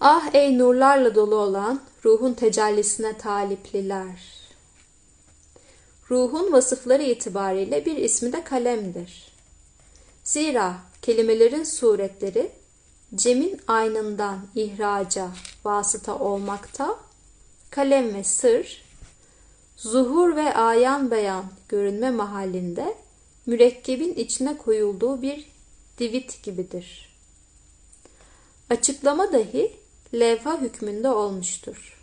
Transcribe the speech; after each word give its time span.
Ah 0.00 0.30
ey 0.34 0.58
nurlarla 0.58 1.14
dolu 1.14 1.34
olan 1.34 1.80
ruhun 2.04 2.34
tecellisine 2.34 3.18
talipliler. 3.18 4.38
Ruhun 6.10 6.52
vasıfları 6.52 7.02
itibariyle 7.02 7.86
bir 7.86 7.96
ismi 7.96 8.32
de 8.32 8.44
kalemdir. 8.44 9.32
Zira 10.24 10.74
kelimelerin 11.02 11.64
suretleri 11.64 12.50
Cem'in 13.14 13.60
aynından 13.66 14.40
ihraca 14.54 15.28
vasıta 15.64 16.18
olmakta, 16.18 16.98
kalem 17.70 18.14
ve 18.14 18.24
sır, 18.24 18.84
zuhur 19.76 20.36
ve 20.36 20.54
ayan 20.54 21.10
beyan 21.10 21.44
görünme 21.68 22.10
mahallinde 22.10 22.94
mürekkebin 23.46 24.14
içine 24.14 24.56
koyulduğu 24.56 25.22
bir 25.22 25.48
divit 25.98 26.42
gibidir. 26.42 27.08
Açıklama 28.70 29.32
dahi 29.32 29.77
levha 30.14 30.60
hükmünde 30.60 31.08
olmuştur. 31.08 31.98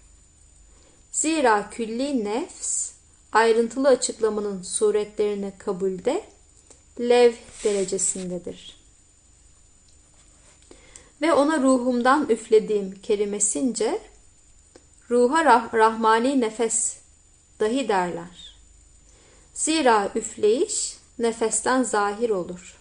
Zira 1.12 1.70
külli 1.70 2.26
nefs 2.26 2.92
ayrıntılı 3.32 3.88
açıklamanın 3.88 4.62
suretlerini 4.62 5.54
kabulde 5.58 6.24
lev 7.00 7.34
derecesindedir. 7.64 8.78
Ve 11.22 11.34
ona 11.34 11.62
ruhumdan 11.62 12.30
üflediğim 12.30 13.02
kelimesince 13.04 14.02
ruha 15.10 15.46
rah 15.46 15.74
rahmani 15.74 16.42
nefes 16.42 16.98
dahi 17.60 17.88
derler. 17.88 18.56
Zira 19.54 20.12
üfleyiş 20.16 20.98
nefesten 21.20 21.84
zahir 21.84 22.30
olur. 22.30 22.78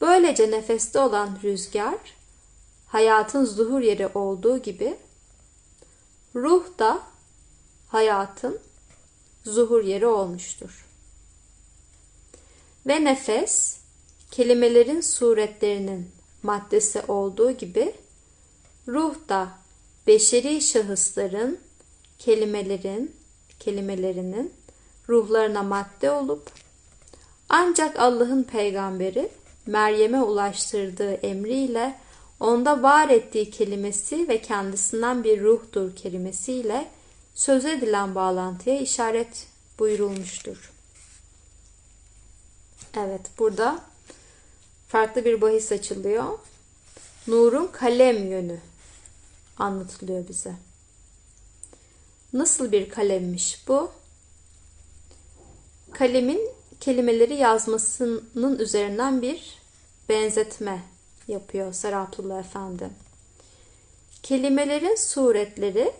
Böylece 0.00 0.50
nefeste 0.50 0.98
olan 0.98 1.38
rüzgar 1.42 1.98
hayatın 2.92 3.44
zuhur 3.44 3.80
yeri 3.80 4.06
olduğu 4.06 4.58
gibi 4.58 4.96
ruh 6.34 6.78
da 6.78 7.02
hayatın 7.88 8.60
zuhur 9.44 9.84
yeri 9.84 10.06
olmuştur. 10.06 10.86
Ve 12.86 13.04
nefes 13.04 13.78
kelimelerin 14.30 15.00
suretlerinin 15.00 16.10
maddesi 16.42 17.02
olduğu 17.08 17.50
gibi 17.50 17.94
ruh 18.88 19.14
da 19.28 19.48
beşeri 20.06 20.60
şahısların 20.60 21.58
kelimelerin 22.18 23.16
kelimelerinin 23.60 24.52
ruhlarına 25.08 25.62
madde 25.62 26.10
olup 26.10 26.50
ancak 27.48 27.98
Allah'ın 27.98 28.42
peygamberi 28.42 29.28
Meryem'e 29.66 30.22
ulaştırdığı 30.22 31.12
emriyle 31.12 31.98
onda 32.42 32.82
var 32.82 33.08
ettiği 33.08 33.50
kelimesi 33.50 34.28
ve 34.28 34.42
kendisinden 34.42 35.24
bir 35.24 35.40
ruhtur 35.40 35.96
kelimesiyle 35.96 36.90
söz 37.34 37.64
edilen 37.64 38.14
bağlantıya 38.14 38.80
işaret 38.80 39.46
buyurulmuştur. 39.78 40.72
Evet 42.96 43.20
burada 43.38 43.84
farklı 44.88 45.24
bir 45.24 45.40
bahis 45.40 45.72
açılıyor. 45.72 46.38
Nurun 47.26 47.66
kalem 47.66 48.30
yönü 48.30 48.60
anlatılıyor 49.58 50.28
bize. 50.28 50.52
Nasıl 52.32 52.72
bir 52.72 52.88
kalemmiş 52.88 53.68
bu? 53.68 53.90
Kalemin 55.92 56.48
kelimeleri 56.80 57.34
yazmasının 57.34 58.58
üzerinden 58.58 59.22
bir 59.22 59.58
benzetme 60.08 60.82
yapıyor 61.28 61.72
Serapullah 61.72 62.38
Efendi. 62.38 62.90
Kelimelerin 64.22 64.94
suretleri 64.94 65.92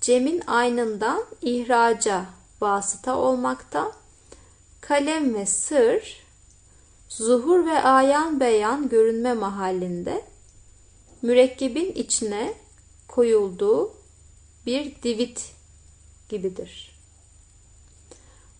Cem'in 0.00 0.42
aynından 0.46 1.24
ihraca 1.42 2.26
vasıta 2.60 3.16
olmakta, 3.16 3.92
kalem 4.80 5.34
ve 5.34 5.46
sır, 5.46 6.24
zuhur 7.08 7.66
ve 7.66 7.82
ayan 7.82 8.40
beyan 8.40 8.88
görünme 8.88 9.32
mahallinde 9.32 10.24
mürekkebin 11.22 11.92
içine 11.92 12.54
koyulduğu 13.08 13.92
bir 14.66 15.02
divit 15.02 15.52
gibidir. 16.28 16.94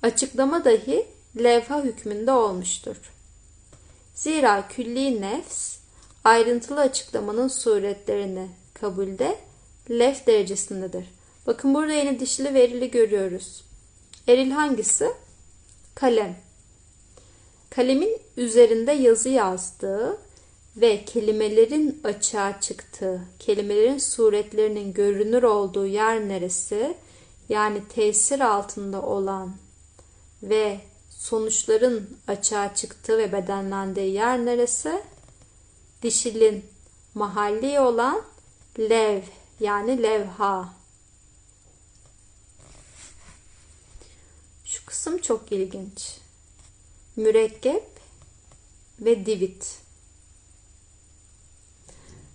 Açıklama 0.03 0.65
dahi 0.65 1.07
levha 1.37 1.83
hükmünde 1.83 2.33
olmuştur. 2.33 2.97
Zira 4.15 4.69
külli 4.69 5.21
nefs 5.21 5.84
ayrıntılı 6.25 6.81
açıklamanın 6.81 7.49
suretlerini 7.49 8.49
kabulde 8.75 9.39
lef 9.91 10.27
derecesindedir. 10.27 11.05
Bakın 11.47 11.75
burada 11.75 11.93
yine 11.93 12.21
dişli 12.21 12.55
verili 12.55 12.91
görüyoruz. 12.91 13.65
Eril 14.29 14.51
hangisi? 14.51 15.13
Kalem. 15.95 16.37
Kalemin 17.71 18.19
üzerinde 18.37 18.93
yazı 18.93 19.29
yazdığı 19.29 20.19
ve 20.77 21.05
kelimelerin 21.05 22.01
açığa 22.05 22.61
çıktığı, 22.61 23.21
kelimelerin 23.39 23.99
suretlerinin 23.99 24.93
görünür 24.93 25.43
olduğu 25.43 25.87
yer 25.87 26.29
neresi? 26.29 26.95
Yani 27.49 27.89
tesir 27.89 28.41
altında 28.41 29.03
olan 29.03 29.57
ve 30.43 30.81
sonuçların 31.11 32.09
açığa 32.29 32.75
çıktığı 32.75 33.19
ve 33.19 33.33
bedenlendiği 33.33 34.13
yer 34.13 34.45
neresi? 34.45 35.03
Dişilin 36.05 36.67
mahalli 37.15 37.81
olan 37.81 38.25
lev 38.79 39.23
yani 39.61 40.03
levha. 40.03 40.75
Şu 44.65 44.87
kısım 44.87 45.19
çok 45.19 45.53
ilginç. 45.53 46.19
Mürekkep 47.17 47.85
ve 49.01 49.27
divit. 49.27 49.79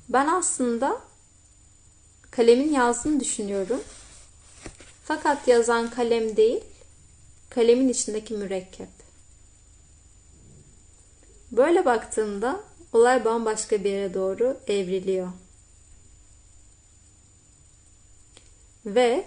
Ben 0.10 0.28
aslında 0.28 1.02
kalemin 2.32 2.74
yazdığını 2.74 3.20
düşünüyorum. 3.20 3.82
Fakat 5.04 5.48
yazan 5.48 5.90
kalem 5.90 6.38
değil, 6.38 6.64
kalemin 7.50 7.90
içindeki 7.90 8.34
mürekkep. 8.34 8.90
Böyle 11.52 11.86
baktığımda 11.86 12.69
olay 12.94 13.26
bambaşka 13.26 13.84
bir 13.84 13.90
yere 13.90 14.14
doğru 14.14 14.58
evriliyor. 14.68 15.32
Ve 18.86 19.26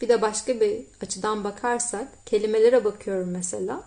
bir 0.00 0.08
de 0.08 0.22
başka 0.22 0.60
bir 0.60 0.84
açıdan 1.02 1.44
bakarsak 1.44 2.26
kelimelere 2.26 2.84
bakıyorum 2.84 3.30
mesela. 3.30 3.84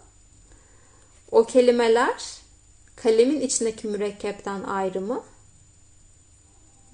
O 1.31 1.45
kelimeler 1.45 2.41
kalemin 2.95 3.41
içindeki 3.41 3.87
mürekkepten 3.87 4.63
ayrımı 4.63 5.23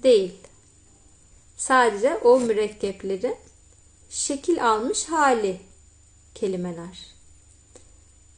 değil. 0.02 0.34
Sadece 1.56 2.16
o 2.16 2.40
mürekkeplerin 2.40 3.36
şekil 4.10 4.68
almış 4.70 5.04
hali 5.04 5.60
kelimeler. 6.34 7.06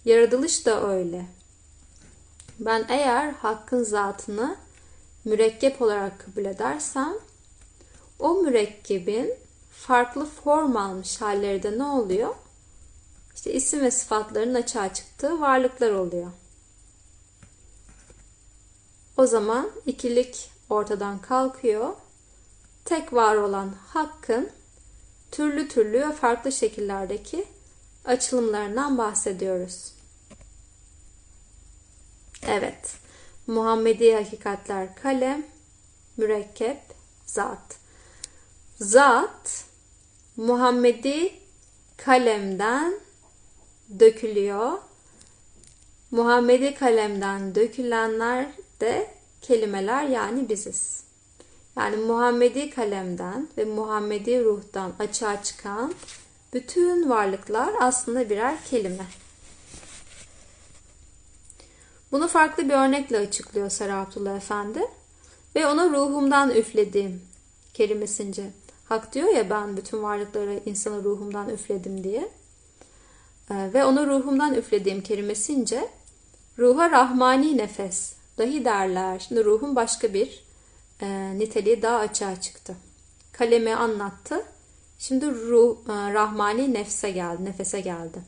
Yaratılış 0.05 0.67
da 0.67 0.89
öyle. 0.89 1.27
Ben 2.61 2.87
eğer 2.89 3.33
hakkın 3.33 3.83
zatını 3.83 4.57
mürekkep 5.25 5.83
olarak 5.83 6.25
kabul 6.27 6.45
edersem 6.45 7.15
o 8.19 8.35
mürekkebin 8.35 9.35
farklı 9.71 10.27
form 10.27 10.77
almış 10.77 11.21
halleri 11.21 11.63
de 11.63 11.79
ne 11.79 11.85
oluyor? 11.85 12.35
İşte 13.35 13.53
isim 13.53 13.81
ve 13.81 13.91
sıfatların 13.91 14.55
açığa 14.55 14.95
çıktığı 14.95 15.41
varlıklar 15.41 15.91
oluyor. 15.91 16.31
O 19.17 19.27
zaman 19.27 19.71
ikilik 19.87 20.51
ortadan 20.71 21.19
kalkıyor. 21.19 21.95
Tek 22.85 23.13
var 23.13 23.37
olan 23.37 23.75
hakkın 23.89 24.51
türlü 25.31 25.69
türlü 25.69 26.09
ve 26.09 26.13
farklı 26.13 26.53
şekillerdeki 26.53 27.45
açılımlarından 28.05 28.99
bahsediyoruz. 28.99 30.00
Evet. 32.49 32.97
Muhammedi 33.47 34.15
hakikatler 34.15 34.95
kalem, 34.95 35.47
mürekkep, 36.17 36.81
zat. 37.27 37.79
Zat 38.77 39.65
Muhammedi 40.37 41.33
kalemden 41.97 42.95
dökülüyor. 44.01 44.73
Muhammedi 46.11 46.75
kalemden 46.75 47.55
dökülenler 47.55 48.47
de 48.81 49.11
kelimeler 49.41 50.05
yani 50.05 50.49
biziz. 50.49 51.05
Yani 51.77 51.97
Muhammedi 51.97 52.71
kalemden 52.71 53.49
ve 53.59 53.65
Muhammedi 53.65 54.45
ruhtan 54.45 54.93
açığa 54.99 55.43
çıkan 55.43 55.95
bütün 56.53 57.11
varlıklar 57.11 57.75
aslında 57.81 58.31
birer 58.31 58.65
kelime. 58.65 59.05
Bunu 62.13 62.29
farklı 62.29 62.69
bir 62.69 62.75
örnekle 62.75 63.19
açıklıyor 63.19 63.71
Sarı 63.71 63.95
Abdullah 63.95 64.37
Efendi. 64.37 64.81
Ve 65.57 65.67
ona 65.67 65.91
ruhumdan 65.91 66.51
üfledim 66.51 67.23
kelimesince. 67.75 68.51
Hak 68.85 69.15
diyor 69.15 69.29
ya 69.29 69.51
ben 69.51 69.77
bütün 69.77 70.03
varlıklara 70.03 70.55
insana 70.67 70.97
ruhumdan 70.97 71.49
üfledim 71.49 72.05
diye. 72.05 72.29
Ee, 73.51 73.71
ve 73.75 73.85
ona 73.85 74.07
ruhumdan 74.07 74.55
üflediğim 74.55 75.03
kelimesince 75.03 75.89
ruha 76.59 76.91
rahmani 76.91 77.57
nefes 77.57 78.13
dahi 78.39 78.65
derler. 78.65 79.19
Şimdi 79.29 79.45
ruhun 79.45 79.77
başka 79.77 80.15
bir 80.15 80.45
e, 81.03 81.39
niteliği 81.39 81.83
daha 81.83 81.97
açığa 81.99 82.41
çıktı. 82.41 82.77
Kalemi 83.33 83.75
anlattı. 83.75 84.45
Şimdi 84.99 85.27
ruh, 85.27 85.77
e, 85.89 85.93
rahmani 86.15 86.75
nefse 86.75 87.11
geldi, 87.11 87.45
nefese 87.45 87.81
geldi. 87.81 88.23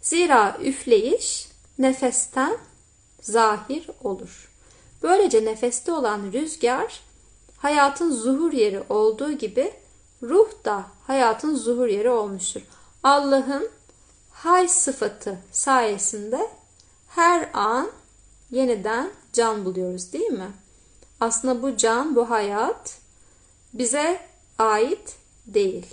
Zira 0.00 0.58
üfleyiş 0.62 1.48
nefesten 1.78 2.58
zahir 3.20 3.90
olur. 4.04 4.52
Böylece 5.02 5.44
nefeste 5.44 5.92
olan 5.92 6.32
rüzgar 6.32 7.00
hayatın 7.56 8.10
zuhur 8.10 8.52
yeri 8.52 8.82
olduğu 8.88 9.32
gibi 9.32 9.72
ruh 10.22 10.48
da 10.64 10.84
hayatın 11.06 11.54
zuhur 11.54 11.86
yeri 11.86 12.10
olmuştur. 12.10 12.62
Allah'ın 13.02 13.68
hay 14.30 14.68
sıfatı 14.68 15.38
sayesinde 15.52 16.50
her 17.08 17.50
an 17.54 17.90
yeniden 18.50 19.10
can 19.32 19.64
buluyoruz 19.64 20.12
değil 20.12 20.30
mi? 20.30 20.52
Aslında 21.20 21.62
bu 21.62 21.76
can, 21.76 22.16
bu 22.16 22.30
hayat 22.30 22.98
bize 23.74 24.20
ait 24.58 25.16
değil. 25.46 25.86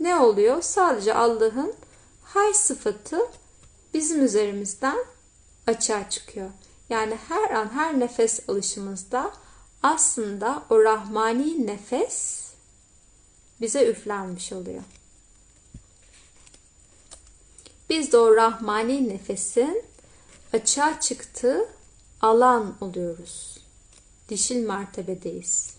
Ne 0.00 0.16
oluyor? 0.16 0.62
Sadece 0.62 1.14
Allah'ın 1.14 1.74
hay 2.22 2.54
sıfatı 2.54 3.18
bizim 3.94 4.24
üzerimizden 4.24 4.98
açığa 5.66 6.10
çıkıyor. 6.10 6.50
Yani 6.90 7.18
her 7.28 7.50
an 7.50 7.68
her 7.72 8.00
nefes 8.00 8.48
alışımızda 8.48 9.32
aslında 9.82 10.62
o 10.70 10.84
rahmani 10.84 11.66
nefes 11.66 12.44
bize 13.60 13.86
üflenmiş 13.86 14.52
oluyor. 14.52 14.82
Biz 17.90 18.12
de 18.12 18.18
o 18.18 18.36
rahmani 18.36 19.08
nefesin 19.08 19.84
açığa 20.52 21.00
çıktığı 21.00 21.68
alan 22.22 22.76
oluyoruz. 22.80 23.58
Dişil 24.28 24.66
mertebedeyiz. 24.66 25.74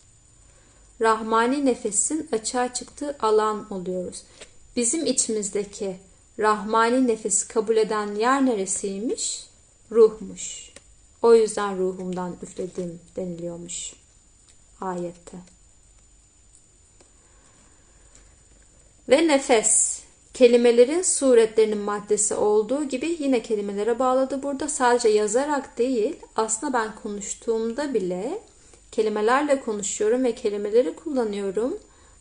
Rahmani 1.02 1.66
nefesin 1.66 2.30
açığa 2.32 2.74
çıktığı 2.74 3.18
alan 3.20 3.74
oluyoruz. 3.74 4.24
Bizim 4.76 5.06
içimizdeki 5.06 5.98
Rahmani 6.40 7.08
nefesi 7.08 7.48
kabul 7.48 7.78
eden 7.78 8.16
yer 8.16 8.46
neresiymiş? 8.46 9.51
Ruhmuş. 9.92 10.72
O 11.22 11.36
yüzden 11.36 11.78
ruhumdan 11.78 12.36
üfledim 12.44 13.00
deniliyormuş 13.16 13.94
ayette. 14.82 15.38
Ve 19.10 19.28
nefes 19.28 20.02
kelimelerin 20.34 21.02
suretlerinin 21.02 21.78
maddesi 21.78 22.36
olduğu 22.36 22.84
gibi 22.84 23.18
yine 23.20 23.42
kelimelere 23.42 24.00
bağladı 24.00 24.44
burada. 24.44 24.68
Sadece 24.68 25.10
yazarak 25.10 25.78
değil 25.78 26.16
aslında 26.36 26.74
ben 26.74 26.96
konuştuğumda 26.96 27.94
bile 27.94 28.42
kelimelerle 28.92 29.62
konuşuyorum 29.62 30.24
ve 30.24 30.36
kelimeleri 30.36 30.96
kullanıyorum. 30.96 31.80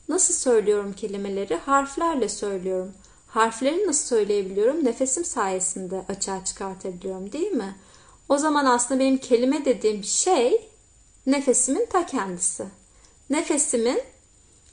Nasıl 0.08 0.34
söylüyorum 0.34 0.92
kelimeleri? 0.92 1.56
Harflerle 1.56 2.28
söylüyorum. 2.28 2.92
Harfleri 3.30 3.86
nasıl 3.86 4.06
söyleyebiliyorum? 4.06 4.84
Nefesim 4.84 5.24
sayesinde 5.24 6.04
açığa 6.08 6.44
çıkartabiliyorum 6.44 7.32
değil 7.32 7.52
mi? 7.52 7.76
O 8.28 8.38
zaman 8.38 8.64
aslında 8.64 9.00
benim 9.00 9.18
kelime 9.18 9.64
dediğim 9.64 10.04
şey 10.04 10.68
nefesimin 11.26 11.86
ta 11.86 12.06
kendisi. 12.06 12.64
Nefesimin 13.30 14.00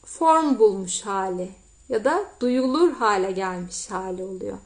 form 0.06 0.60
bulmuş 0.60 1.02
hali 1.02 1.50
ya 1.90 2.06
da 2.06 2.26
duyulur 2.40 2.92
hale 2.92 3.32
gelmiş 3.32 3.92
hali 3.92 4.24
oluyor. 4.24 4.58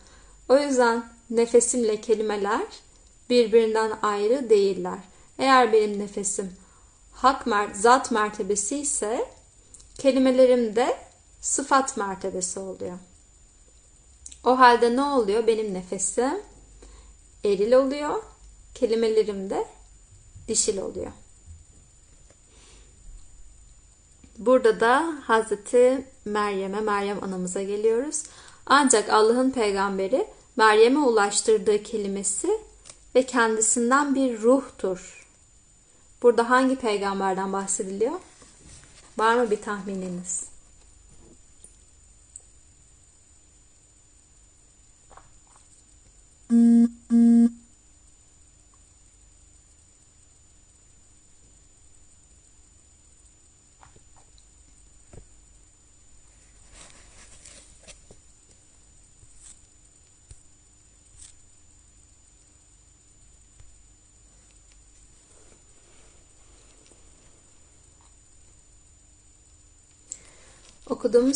O 0.50 0.58
yüzden 0.58 1.04
nefesimle 1.30 2.02
kelimeler 2.02 2.68
birbirinden 3.30 3.92
ayrı 4.02 4.50
değiller. 4.50 5.00
Eğer 5.40 5.74
benim 5.74 6.00
nefesim 6.00 6.54
hak 7.14 7.48
mer 7.48 7.74
zat 7.74 8.12
mertebesi 8.12 8.78
ise 8.78 9.26
kelimelerim 9.98 10.76
de 10.76 10.98
sıfat 11.42 11.98
mertebesi 11.98 12.60
oluyor. 12.60 12.98
O 14.44 14.60
halde 14.60 14.96
ne 14.96 15.02
oluyor? 15.02 15.48
Benim 15.48 15.74
nefesim 15.74 16.42
eril 17.44 17.74
oluyor. 17.74 18.24
Kelimelerim 18.76 19.50
de 19.50 19.66
dişil 20.48 20.78
oluyor. 20.78 21.12
Burada 24.38 24.80
da 24.80 25.16
Hazreti 25.24 26.06
Meryem'e, 26.26 26.82
Meryem 26.82 27.24
anamıza 27.24 27.64
geliyoruz. 27.64 28.24
Ancak 28.66 29.10
Allah'ın 29.10 29.52
peygamberi 29.52 30.28
Meryem'e 30.56 31.00
ulaştırdığı 31.00 31.84
kelimesi 31.84 32.60
ve 33.16 33.26
kendisinden 33.26 34.16
bir 34.16 34.42
ruhtur. 34.42 35.28
Burada 36.22 36.50
hangi 36.50 36.76
peygamberden 36.76 37.54
bahsediliyor? 37.54 38.20
Var 39.18 39.36
mı 39.36 39.52
bir 39.52 39.62
tahmininiz? 39.62 40.51
Okuduğumuz 46.52 46.92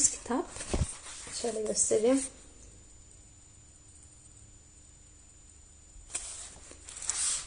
kitap 0.10 0.46
şöyle 1.42 1.62
göstereyim. 1.62 2.22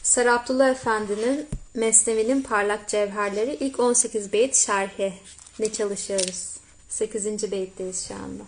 Sarı 0.09 0.63
Efendi'nin 0.71 1.47
Mesnevi'nin 1.73 2.41
Parlak 2.41 2.87
Cevherleri 2.87 3.57
ilk 3.59 3.79
18 3.79 4.33
beyt 4.33 4.55
şerhi 4.55 5.13
ne 5.59 5.71
çalışıyoruz. 5.71 6.55
8. 6.89 7.51
beytteyiz 7.51 8.07
şu 8.07 8.13
anda. 8.15 8.43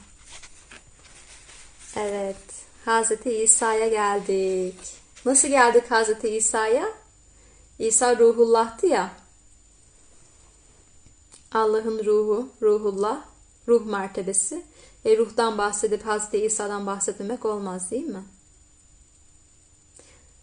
Evet. 1.95 2.37
Hazreti 2.85 3.43
İsa'ya 3.43 3.87
geldik. 3.87 4.75
Nasıl 5.25 5.47
geldik 5.47 5.91
Hazreti 5.91 6.29
İsa'ya? 6.29 6.85
İsa 7.79 8.19
ruhullah'tı 8.19 8.87
ya. 8.87 9.11
Allah'ın 11.51 12.05
ruhu, 12.05 12.49
ruhullah, 12.61 13.21
ruh 13.67 13.85
mertebesi. 13.85 14.63
E 15.05 15.17
ruhtan 15.17 15.57
bahsedip 15.57 16.05
Hazreti 16.05 16.37
İsa'dan 16.37 16.85
bahsetmemek 16.85 17.45
olmaz 17.45 17.91
değil 17.91 18.07
mi? 18.07 18.23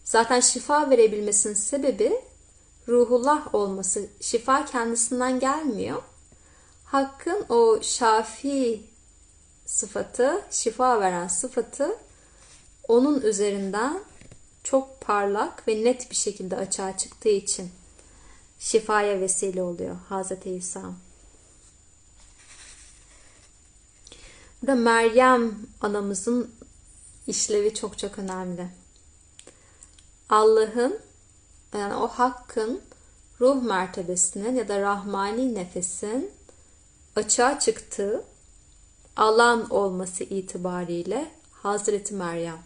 Zaten 0.09 0.39
şifa 0.39 0.89
verebilmesinin 0.89 1.53
sebebi 1.53 2.21
ruhullah 2.87 3.55
olması. 3.55 4.07
Şifa 4.21 4.65
kendisinden 4.65 5.39
gelmiyor. 5.39 6.01
Hakkın 6.85 7.45
o 7.49 7.79
şafi 7.81 8.83
sıfatı, 9.65 10.41
şifa 10.51 11.01
veren 11.01 11.27
sıfatı 11.27 11.97
onun 12.87 13.21
üzerinden 13.21 13.99
çok 14.63 15.01
parlak 15.01 15.67
ve 15.67 15.83
net 15.83 16.11
bir 16.11 16.15
şekilde 16.15 16.55
açığa 16.55 16.97
çıktığı 16.97 17.29
için 17.29 17.71
şifaya 18.59 19.19
vesile 19.21 19.63
oluyor 19.63 19.95
Hazreti 20.09 20.49
İsa. 20.49 20.81
Burada 24.61 24.75
Meryem 24.75 25.59
anamızın 25.81 26.51
işlevi 27.27 27.73
çok 27.73 27.97
çok 27.97 28.19
önemli. 28.19 28.78
Allah'ın 30.29 30.99
yani 31.73 31.95
o 31.95 32.07
hakkın 32.07 32.81
ruh 33.41 33.63
mertebesinin 33.63 34.55
ya 34.55 34.67
da 34.67 34.81
rahmani 34.81 35.55
nefesin 35.55 36.31
açığa 37.15 37.59
çıktığı 37.59 38.23
alan 39.15 39.69
olması 39.69 40.23
itibariyle 40.23 41.31
Hazreti 41.51 42.13
Meryem. 42.13 42.59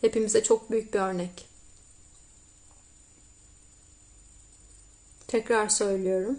Hepimize 0.00 0.42
çok 0.42 0.70
büyük 0.70 0.94
bir 0.94 0.98
örnek. 1.00 1.48
Tekrar 5.26 5.68
söylüyorum. 5.68 6.38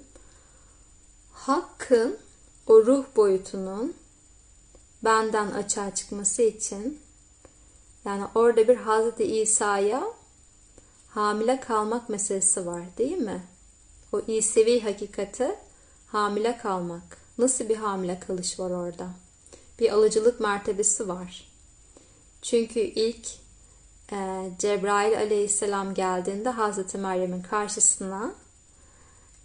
Hakkın 1.31 2.17
o 2.67 2.85
ruh 2.85 3.05
boyutunun 3.15 3.93
benden 5.03 5.51
açığa 5.51 5.95
çıkması 5.95 6.41
için 6.41 6.99
yani 8.05 8.25
orada 8.35 8.67
bir 8.67 8.75
Hazreti 8.75 9.23
İsa'ya 9.23 10.03
hamile 11.15 11.59
kalmak 11.59 12.09
meselesi 12.09 12.65
var 12.65 12.83
değil 12.97 13.17
mi? 13.17 13.43
o 14.11 14.21
İsevi 14.27 14.83
hakikati 14.83 15.55
hamile 16.07 16.57
kalmak. 16.57 17.17
Nasıl 17.37 17.69
bir 17.69 17.75
hamile 17.75 18.19
kalış 18.19 18.59
var 18.59 18.71
orada? 18.71 19.09
Bir 19.79 19.91
alıcılık 19.91 20.39
mertebesi 20.39 21.07
var. 21.07 21.51
Çünkü 22.41 22.79
ilk 22.79 23.27
e, 24.11 24.49
Cebrail 24.59 25.17
aleyhisselam 25.17 25.93
geldiğinde 25.93 26.49
Hazreti 26.49 26.97
Meryem'in 26.97 27.41
karşısına 27.41 28.31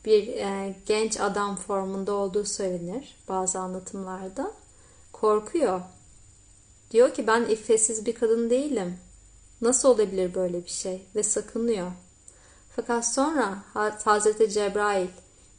bir 0.04 0.28
e, 0.28 0.76
genç 0.86 1.20
adam 1.20 1.56
formunda 1.56 2.12
olduğu 2.12 2.44
söylenir 2.44 3.16
bazı 3.28 3.58
anlatımlarda. 3.58 4.52
Korkuyor. 5.12 5.80
Diyor 6.90 7.14
ki 7.14 7.26
ben 7.26 7.44
iffetsiz 7.44 8.06
bir 8.06 8.14
kadın 8.14 8.50
değilim. 8.50 8.98
Nasıl 9.60 9.88
olabilir 9.88 10.34
böyle 10.34 10.64
bir 10.64 10.70
şey? 10.70 11.06
Ve 11.14 11.22
sakınıyor. 11.22 11.92
Fakat 12.76 13.14
sonra 13.14 13.62
Hazreti 14.04 14.50
Cebrail 14.50 15.08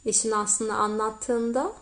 işin 0.06 0.32
aslını 0.32 0.78
anlattığında 0.78 1.74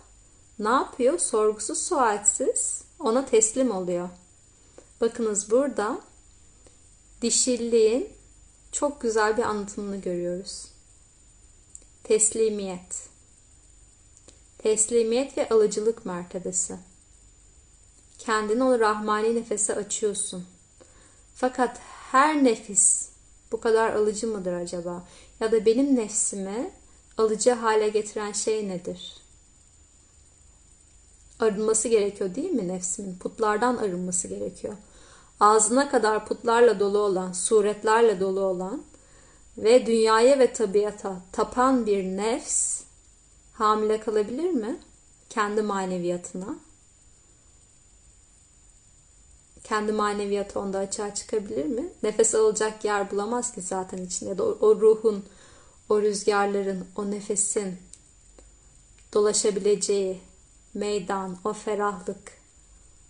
ne 0.60 0.70
yapıyor? 0.70 1.20
Sorgusuz 1.20 1.82
sualsiz 1.82 2.84
ona 3.00 3.26
teslim 3.26 3.72
oluyor. 3.72 4.10
Bakınız 5.02 5.52
burada 5.52 6.02
dişilliğin 7.22 8.10
çok 8.72 9.02
güzel 9.02 9.38
bir 9.38 9.44
anlatımını 9.44 9.98
görüyoruz. 9.98 10.66
Teslimiyet. 12.04 13.10
Teslimiyet 14.58 15.38
ve 15.38 15.50
alıcılık 15.50 16.06
mertebesi. 16.06 16.78
Kendini 18.18 18.64
o 18.64 18.80
rahmani 18.80 19.36
nefese 19.36 19.76
açıyorsun. 19.76 20.46
Fakat 21.36 21.80
her 22.12 22.44
nefis 22.44 23.10
bu 23.52 23.62
kadar 23.62 23.94
alıcı 23.94 24.28
mıdır 24.28 24.54
acaba? 24.54 25.04
Ya 25.40 25.52
da 25.52 25.66
benim 25.66 25.96
nefsimi 25.96 26.72
alıcı 27.18 27.52
hale 27.52 27.90
getiren 27.90 28.32
şey 28.32 28.70
nedir? 28.70 29.16
Arınması 31.40 31.88
gerekiyor 31.88 32.36
değil 32.36 32.52
mi 32.52 32.68
nefsimin? 32.68 33.18
Putlardan 33.18 33.78
arınması 33.78 34.28
gerekiyor. 34.28 34.74
Ağzına 35.40 35.90
kadar 35.90 36.26
putlarla 36.26 36.80
dolu 36.80 36.98
olan, 36.98 37.32
suretlerle 37.32 38.20
dolu 38.20 38.42
olan 38.42 38.84
ve 39.58 39.86
dünyaya 39.86 40.40
ve 40.40 40.54
tabiata 40.54 41.22
tapan 41.32 41.86
bir 41.86 42.04
nefs 42.04 42.84
hamile 43.54 44.00
kalabilir 44.00 44.50
mi? 44.50 44.80
Kendi 45.30 45.62
maneviyatına. 45.62 46.56
Kendi 49.70 49.92
maneviyatı 49.92 50.60
onda 50.60 50.80
açığa 50.80 51.14
çıkabilir 51.14 51.66
mi? 51.66 51.90
Nefes 52.04 52.36
alacak 52.36 52.86
yer 52.86 53.12
bulamaz 53.12 53.54
ki 53.54 53.62
zaten 53.62 53.98
içinde. 53.98 54.44
O, 54.44 54.46
o 54.46 54.82
ruhun, 54.82 55.26
o 55.90 56.02
rüzgarların, 56.02 56.88
o 56.96 57.12
nefesin 57.12 57.78
dolaşabileceği 59.14 60.20
meydan, 60.74 61.38
o 61.44 61.54
ferahlık 61.54 62.32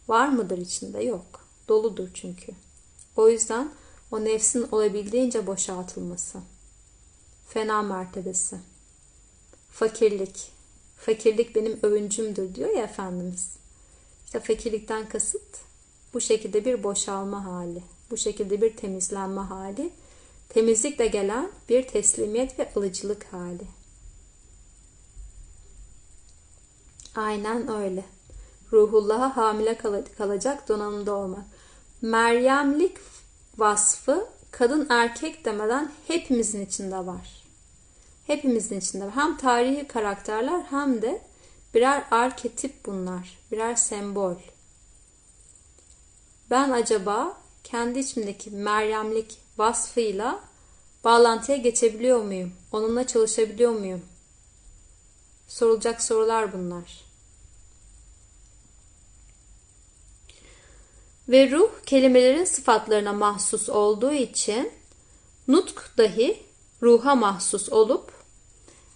var 0.07 0.29
mıdır 0.29 0.57
içinde? 0.57 1.03
Yok. 1.03 1.45
Doludur 1.67 2.09
çünkü. 2.13 2.51
O 3.15 3.29
yüzden 3.29 3.71
o 4.11 4.25
nefsin 4.25 4.67
olabildiğince 4.71 5.47
boşaltılması. 5.47 6.39
Fena 7.47 7.81
mertebesi. 7.81 8.57
Fakirlik. 9.71 10.51
Fakirlik 10.97 11.55
benim 11.55 11.79
övüncümdür 11.83 12.55
diyor 12.55 12.69
ya 12.69 12.83
Efendimiz. 12.83 13.49
İşte 14.25 14.39
fakirlikten 14.39 15.09
kasıt 15.09 15.68
bu 16.13 16.21
şekilde 16.21 16.65
bir 16.65 16.83
boşalma 16.83 17.45
hali. 17.45 17.83
Bu 18.11 18.17
şekilde 18.17 18.61
bir 18.61 18.75
temizlenme 18.75 19.41
hali. 19.41 19.89
Temizlikle 20.49 21.07
gelen 21.07 21.51
bir 21.69 21.87
teslimiyet 21.87 22.59
ve 22.59 22.73
alıcılık 22.75 23.33
hali. 23.33 23.67
Aynen 27.15 27.71
öyle. 27.71 28.05
Ruhullah'a 28.73 29.37
hamile 29.37 29.77
kalacak 30.17 30.69
donanımda 30.69 31.13
olmak. 31.15 31.45
Meryemlik 32.01 32.97
vasfı 33.57 34.27
kadın 34.51 34.87
erkek 34.89 35.45
demeden 35.45 35.91
hepimizin 36.07 36.65
içinde 36.65 37.05
var. 37.05 37.43
Hepimizin 38.27 38.79
içinde 38.79 39.05
var. 39.05 39.15
Hem 39.15 39.37
tarihi 39.37 39.87
karakterler 39.87 40.61
hem 40.69 41.01
de 41.01 41.21
birer 41.73 42.03
arketip 42.11 42.85
bunlar. 42.85 43.37
Birer 43.51 43.75
sembol. 43.75 44.35
Ben 46.49 46.71
acaba 46.71 47.37
kendi 47.63 47.99
içimdeki 47.99 48.51
Meryemlik 48.51 49.37
vasfıyla 49.57 50.39
bağlantıya 51.03 51.57
geçebiliyor 51.57 52.23
muyum? 52.23 52.51
Onunla 52.71 53.07
çalışabiliyor 53.07 53.71
muyum? 53.71 54.01
Sorulacak 55.47 56.01
sorular 56.01 56.53
bunlar. 56.53 57.01
Ve 61.29 61.51
ruh 61.51 61.69
kelimelerin 61.85 62.43
sıfatlarına 62.43 63.13
mahsus 63.13 63.69
olduğu 63.69 64.13
için 64.13 64.71
nutk 65.47 65.97
dahi 65.97 66.43
ruha 66.81 67.15
mahsus 67.15 67.69
olup 67.69 68.11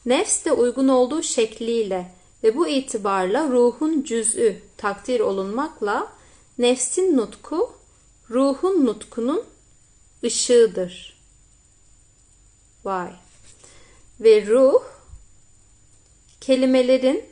nefs 0.05 0.45
de 0.45 0.51
uygun 0.51 0.87
olduğu 0.87 1.23
şekliyle 1.23 2.11
ve 2.43 2.55
bu 2.55 2.67
itibarla 2.67 3.47
ruhun 3.47 4.03
cüz'ü 4.03 4.61
takdir 4.77 5.19
olunmakla 5.19 6.13
nefsin 6.57 7.17
nutku 7.17 7.71
ruhun 8.29 8.85
nutkunun 8.85 9.43
ışığıdır. 10.23 11.23
Vay. 12.85 13.13
Ve 14.19 14.47
ruh 14.47 14.83
kelimelerin 16.41 17.25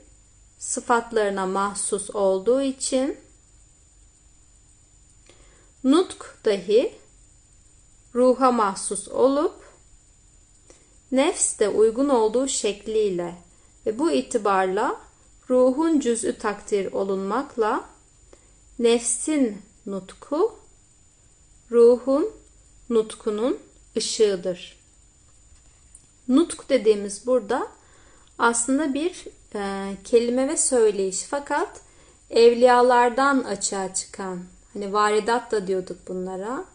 sıfatlarına 0.58 1.46
mahsus 1.46 2.10
olduğu 2.10 2.62
için 2.62 3.18
Nutk 5.84 6.46
dahi 6.46 6.96
ruha 8.16 8.52
mahsus 8.52 9.08
olup 9.08 9.56
nefs 11.12 11.60
de 11.60 11.70
uygun 11.70 12.10
olduğu 12.10 12.48
şekliyle 12.48 13.36
ve 13.86 14.00
bu 14.00 14.12
itibarla 14.12 15.02
ruhun 15.50 16.00
cüz'ü 16.00 16.38
takdir 16.38 16.92
olunmakla 16.92 17.90
nefsin 18.82 19.62
nutku 19.86 20.56
ruhun 21.72 22.32
nutkunun 22.90 23.60
ışığıdır. 23.98 24.80
Nutk 26.28 26.70
dediğimiz 26.70 27.28
burada 27.28 27.68
aslında 28.40 28.94
bir 28.94 29.26
e, 29.56 29.94
kelime 30.04 30.48
ve 30.48 30.58
söyleyiş 30.58 31.24
fakat 31.24 31.82
evliyalardan 32.30 33.44
açığa 33.44 33.94
çıkan 33.94 34.40
Hani 34.74 34.94
varidat 34.94 35.52
da 35.52 35.68
diyorduk 35.68 35.98
bunlara. 36.08 36.66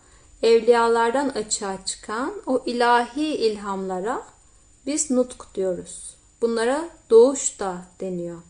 Evliyalardan 0.43 1.29
açığa 1.29 1.85
çıkan 1.85 2.43
o 2.47 2.63
ilahi 2.67 3.35
ilhamlara 3.35 4.23
biz 4.87 5.11
nutk 5.11 5.55
diyoruz. 5.55 6.17
Bunlara 6.41 6.89
doğuş 7.11 7.61
da 7.61 7.77
deniyor. 8.01 8.43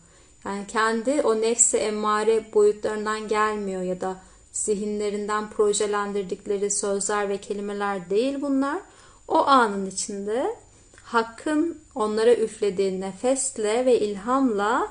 Yani 0.45 0.67
kendi 0.67 1.21
o 1.21 1.41
nefsi 1.41 1.77
emmare 1.77 2.53
boyutlarından 2.53 3.27
gelmiyor 3.27 3.81
ya 3.81 4.01
da 4.01 4.17
zihinlerinden 4.51 5.49
projelendirdikleri 5.49 6.71
sözler 6.71 7.29
ve 7.29 7.37
kelimeler 7.37 8.09
değil 8.09 8.41
bunlar. 8.41 8.81
O 9.27 9.45
anın 9.47 9.85
içinde 9.85 10.55
Hakk'ın 11.03 11.81
onlara 11.95 12.33
üflediği 12.33 13.01
nefesle 13.01 13.85
ve 13.85 13.99
ilhamla 13.99 14.87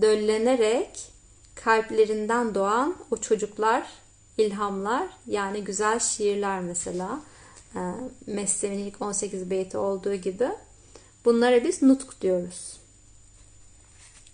döllenerek 0.00 1.12
kalplerinden 1.54 2.54
doğan 2.54 2.96
o 3.10 3.16
çocuklar, 3.16 3.86
ilhamlar 4.38 5.06
yani 5.26 5.64
güzel 5.64 5.98
şiirler 5.98 6.60
mesela 6.60 7.20
e, 7.74 7.80
Mesnevi'nin 8.26 8.86
ilk 8.86 9.02
18 9.02 9.50
beyti 9.50 9.78
olduğu 9.78 10.14
gibi 10.14 10.48
bunlara 11.24 11.64
biz 11.64 11.82
nutk 11.82 12.20
diyoruz. 12.20 12.85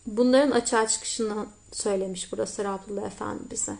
Bunların 0.06 0.50
açığa 0.50 0.88
çıkışını 0.88 1.46
söylemiş 1.72 2.32
burada 2.32 2.46
Serapullah 2.46 3.06
Efendi 3.06 3.42
bize. 3.50 3.76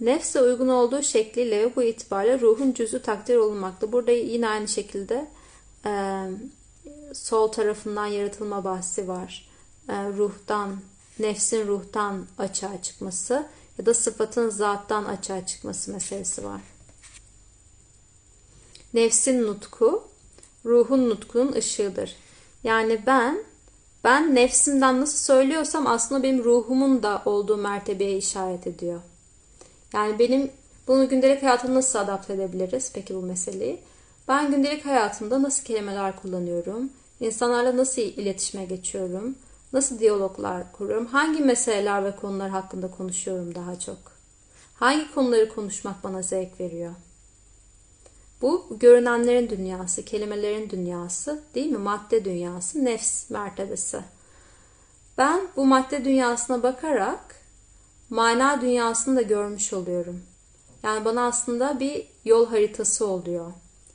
Nefse 0.00 0.40
uygun 0.42 0.68
olduğu 0.68 1.02
şekliyle 1.02 1.58
ve 1.62 1.76
bu 1.76 1.82
itibarla 1.82 2.40
ruhun 2.40 2.72
cüzü 2.72 3.02
takdir 3.02 3.36
olunmakta. 3.36 3.92
Burada 3.92 4.12
yine 4.12 4.48
aynı 4.48 4.68
şekilde 4.68 5.30
e, 5.86 6.24
sol 7.14 7.48
tarafından 7.48 8.06
yaratılma 8.06 8.64
bahsi 8.64 9.08
var. 9.08 9.50
E, 9.88 9.92
ruhtan, 9.92 10.80
nefsin 11.18 11.66
ruhtan 11.66 12.26
açığa 12.38 12.82
çıkması 12.82 13.46
ya 13.78 13.86
da 13.86 13.94
sıfatın 13.94 14.50
zattan 14.50 15.04
açığa 15.04 15.46
çıkması 15.46 15.92
meselesi 15.92 16.44
var. 16.44 16.60
Nefsin 18.94 19.42
nutku, 19.42 20.09
ruhun 20.64 21.10
nutkunun 21.10 21.52
ışığıdır. 21.52 22.16
Yani 22.64 23.02
ben, 23.06 23.44
ben 24.04 24.34
nefsimden 24.34 25.00
nasıl 25.00 25.18
söylüyorsam 25.18 25.86
aslında 25.86 26.22
benim 26.22 26.44
ruhumun 26.44 27.02
da 27.02 27.22
olduğu 27.24 27.56
mertebeye 27.56 28.16
işaret 28.16 28.66
ediyor. 28.66 29.00
Yani 29.94 30.18
benim 30.18 30.50
bunu 30.88 31.08
gündelik 31.08 31.42
hayata 31.42 31.74
nasıl 31.74 31.98
adapte 31.98 32.32
edebiliriz 32.32 32.92
peki 32.94 33.14
bu 33.14 33.22
meseleyi? 33.22 33.80
Ben 34.28 34.50
gündelik 34.50 34.86
hayatımda 34.86 35.42
nasıl 35.42 35.64
kelimeler 35.64 36.16
kullanıyorum? 36.16 36.90
İnsanlarla 37.20 37.76
nasıl 37.76 38.02
iletişime 38.02 38.64
geçiyorum? 38.64 39.34
Nasıl 39.72 39.98
diyaloglar 39.98 40.72
kuruyorum? 40.72 41.06
Hangi 41.06 41.42
meseleler 41.42 42.04
ve 42.04 42.16
konular 42.16 42.50
hakkında 42.50 42.90
konuşuyorum 42.90 43.54
daha 43.54 43.78
çok? 43.78 43.98
Hangi 44.74 45.14
konuları 45.14 45.48
konuşmak 45.48 46.04
bana 46.04 46.22
zevk 46.22 46.60
veriyor? 46.60 46.92
Bu 48.42 48.66
görünenlerin 48.80 49.50
dünyası, 49.50 50.04
kelimelerin 50.04 50.70
dünyası 50.70 51.42
değil 51.54 51.70
mi? 51.70 51.78
Madde 51.78 52.24
dünyası, 52.24 52.84
nefs 52.84 53.30
mertebesi. 53.30 54.00
Ben 55.18 55.40
bu 55.56 55.66
madde 55.66 56.04
dünyasına 56.04 56.62
bakarak 56.62 57.36
mana 58.10 58.60
dünyasını 58.60 59.16
da 59.16 59.22
görmüş 59.22 59.72
oluyorum. 59.72 60.22
Yani 60.82 61.04
bana 61.04 61.26
aslında 61.26 61.80
bir 61.80 62.06
yol 62.24 62.46
haritası 62.46 63.06
oluyor 63.06 63.52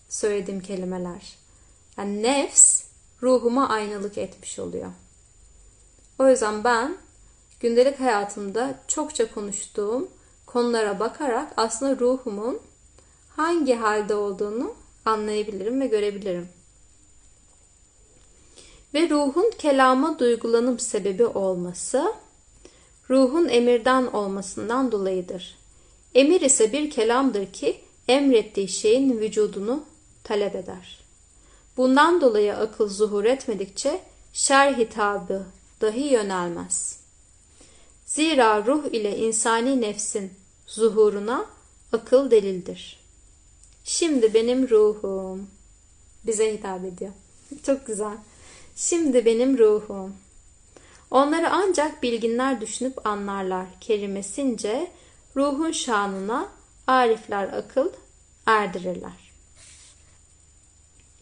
söylediğim 0.09 0.61
kelimeler. 0.61 1.37
Yani 1.97 2.23
nefs 2.23 2.83
ruhuma 3.21 3.69
aynalık 3.69 4.17
etmiş 4.17 4.59
oluyor. 4.59 4.91
O 6.19 6.27
yüzden 6.27 6.63
ben 6.63 6.97
gündelik 7.59 7.99
hayatımda 7.99 8.75
çokça 8.87 9.33
konuştuğum 9.33 10.09
konulara 10.45 10.99
bakarak 10.99 11.53
aslında 11.57 11.99
ruhumun 11.99 12.59
hangi 13.35 13.73
halde 13.75 14.15
olduğunu 14.15 14.73
anlayabilirim 15.05 15.81
ve 15.81 15.87
görebilirim. 15.87 16.49
Ve 18.93 19.09
ruhun 19.09 19.51
kelama 19.57 20.19
duygulanım 20.19 20.79
sebebi 20.79 21.25
olması, 21.25 22.13
ruhun 23.09 23.49
emirden 23.49 24.05
olmasından 24.05 24.91
dolayıdır. 24.91 25.57
Emir 26.15 26.41
ise 26.41 26.73
bir 26.73 26.89
kelamdır 26.89 27.53
ki 27.53 27.81
emrettiği 28.07 28.67
şeyin 28.67 29.19
vücudunu 29.19 29.83
talep 30.23 30.55
eder. 30.55 30.99
Bundan 31.77 32.21
dolayı 32.21 32.55
akıl 32.55 32.89
zuhur 32.89 33.25
etmedikçe 33.25 34.01
şer 34.33 34.73
hitabı 34.73 35.45
dahi 35.81 36.13
yönelmez. 36.13 36.99
Zira 38.05 38.65
ruh 38.65 38.85
ile 38.85 39.17
insani 39.17 39.81
nefsin 39.81 40.33
zuhuruna 40.67 41.45
akıl 41.93 42.31
delildir. 42.31 43.04
Şimdi 43.87 44.33
benim 44.33 44.69
ruhum 44.69 45.47
bize 46.25 46.53
hitap 46.53 46.85
ediyor. 46.85 47.11
Çok 47.63 47.87
güzel. 47.87 48.17
Şimdi 48.75 49.25
benim 49.25 49.57
ruhum. 49.57 50.15
Onları 51.11 51.49
ancak 51.49 52.03
bilginler 52.03 52.61
düşünüp 52.61 53.07
anlarlar 53.07 53.65
kelimesince 53.81 54.91
ruhun 55.35 55.71
şanına 55.71 56.49
arifler 56.87 57.53
akıl 57.53 57.89
erdirirler. 58.45 59.31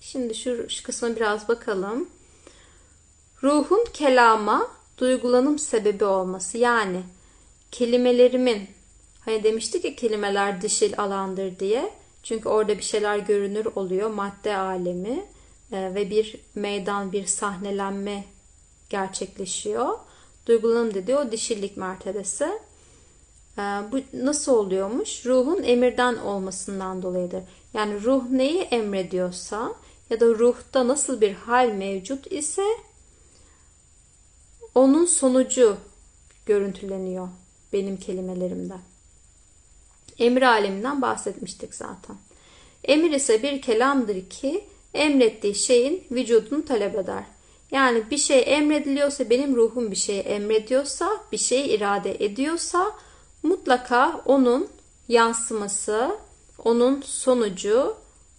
Şimdi 0.01 0.35
şu, 0.35 0.69
şu 0.69 0.83
kısma 0.83 1.15
biraz 1.15 1.47
bakalım. 1.47 2.09
Ruhun 3.43 3.85
kelama 3.93 4.71
duygulanım 4.97 5.59
sebebi 5.59 6.05
olması 6.05 6.57
yani 6.57 7.03
kelimelerimin 7.71 8.69
hani 9.25 9.43
demiştik 9.43 9.85
ya 9.85 9.95
kelimeler 9.95 10.61
dişil 10.61 10.93
alandır 10.97 11.59
diye. 11.59 12.02
Çünkü 12.23 12.49
orada 12.49 12.77
bir 12.77 12.83
şeyler 12.83 13.17
görünür 13.17 13.65
oluyor. 13.75 14.09
Madde 14.09 14.57
alemi 14.57 15.25
e, 15.71 15.95
ve 15.95 16.09
bir 16.09 16.35
meydan, 16.55 17.11
bir 17.11 17.25
sahnelenme 17.25 18.23
gerçekleşiyor. 18.89 19.99
Duygulanım 20.47 20.93
dediği 20.93 21.15
o 21.15 21.31
dişillik 21.31 21.77
mertebesi. 21.77 22.43
E, 23.57 23.61
bu 23.61 23.99
nasıl 24.13 24.53
oluyormuş? 24.53 25.25
Ruhun 25.25 25.63
emirden 25.63 26.17
olmasından 26.17 27.01
dolayıdır. 27.01 27.43
Yani 27.73 28.03
ruh 28.03 28.29
neyi 28.29 28.61
emrediyorsa 28.61 29.73
ya 30.09 30.19
da 30.19 30.25
ruhta 30.25 30.87
nasıl 30.87 31.21
bir 31.21 31.33
hal 31.33 31.69
mevcut 31.69 32.31
ise 32.31 32.63
onun 34.75 35.05
sonucu 35.05 35.77
görüntüleniyor 36.45 37.27
benim 37.73 37.97
kelimelerimde. 37.97 38.92
Emir 40.19 40.41
aleminden 40.41 41.01
bahsetmiştik 41.01 41.75
zaten. 41.75 42.15
Emir 42.83 43.11
ise 43.11 43.43
bir 43.43 43.61
kelamdır 43.61 44.29
ki 44.29 44.63
emrettiği 44.93 45.55
şeyin 45.55 46.03
vücudunu 46.11 46.65
talep 46.65 46.95
eder. 46.95 47.23
Yani 47.71 48.03
bir 48.11 48.17
şey 48.17 48.43
emrediliyorsa, 48.45 49.29
benim 49.29 49.55
ruhum 49.55 49.91
bir 49.91 49.95
şey 49.95 50.23
emrediyorsa, 50.25 51.09
bir 51.31 51.37
şeyi 51.37 51.67
irade 51.67 52.25
ediyorsa 52.25 52.91
mutlaka 53.43 54.21
onun 54.25 54.67
yansıması, 55.07 56.17
onun 56.63 57.01
sonucu, 57.01 57.95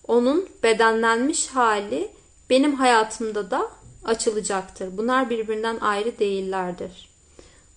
onun 0.09 0.49
bedenlenmiş 0.63 1.47
hali 1.47 2.11
benim 2.51 2.75
hayatımda 2.75 3.51
da 3.51 3.71
açılacaktır. 4.05 4.97
Bunlar 4.97 5.31
birbirinden 5.31 5.79
ayrı 5.81 6.19
değillerdir. 6.19 7.11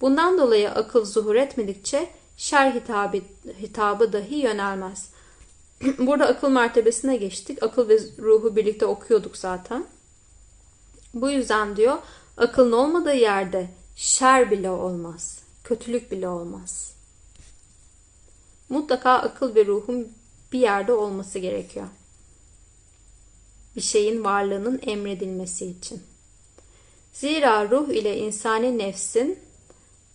Bundan 0.02 0.38
dolayı 0.38 0.72
akıl 0.72 1.06
zuhur 1.06 1.36
etmedikçe 1.36 2.10
şer 2.38 2.72
hitabı, 2.72 3.18
hitabı 3.62 4.14
dahi 4.14 4.36
yönelmez. 4.36 5.10
Burada 5.98 6.28
akıl 6.28 6.50
mertebesine 6.50 7.18
geçtik. 7.18 7.64
Akıl 7.64 7.90
ve 7.90 8.00
ruhu 8.20 8.56
birlikte 8.56 8.86
okuyorduk 8.86 9.38
zaten. 9.38 9.86
Bu 11.14 11.30
yüzden 11.30 11.76
diyor 11.76 11.98
akılın 12.38 12.72
olmadığı 12.72 13.14
yerde 13.14 13.70
şer 13.96 14.52
bile 14.52 14.70
olmaz. 14.70 15.40
Kötülük 15.64 16.12
bile 16.12 16.28
olmaz. 16.28 16.94
Mutlaka 18.70 19.12
akıl 19.12 19.56
ve 19.56 19.66
ruhun 19.66 20.14
bir 20.52 20.60
yerde 20.60 20.94
olması 20.94 21.40
gerekiyor. 21.40 21.88
Bir 23.76 23.82
şeyin 23.82 24.24
varlığının 24.24 24.80
emredilmesi 24.84 25.66
için. 25.66 26.04
Zira 27.14 27.70
ruh 27.70 27.90
ile 27.90 28.18
insani 28.18 28.78
nefsin 28.78 29.40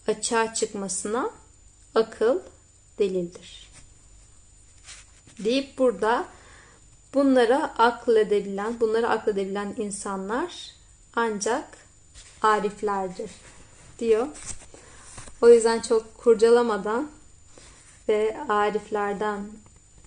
açığa 0.07 0.55
çıkmasına 0.55 1.31
akıl 1.95 2.41
delildir. 2.99 3.69
Deyip 5.39 5.79
burada 5.79 6.27
bunlara 7.15 7.75
akledebilen, 7.79 8.81
bunları 8.81 9.09
akledebilen 9.09 9.75
insanlar 9.79 10.71
ancak 11.17 11.65
ariflerdir 12.43 13.31
diyor. 13.99 14.27
O 15.43 15.49
yüzden 15.49 15.81
çok 15.81 16.19
kurcalamadan 16.19 17.11
ve 18.09 18.37
ariflerden 18.49 19.41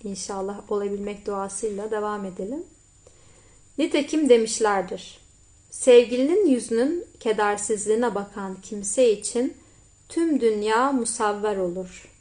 inşallah 0.04 0.72
olabilmek 0.72 1.26
duasıyla 1.26 1.90
devam 1.90 2.24
edelim. 2.24 2.64
Nitekim 3.78 4.28
demişlerdir. 4.28 5.18
Sevgilinin 5.70 6.46
yüzünün 6.46 7.06
kedersizliğine 7.20 8.14
bakan 8.14 8.56
kimse 8.62 9.12
için 9.12 9.56
tüm 10.08 10.40
dünya 10.40 10.92
musavver 10.92 11.56
olur. 11.56 12.12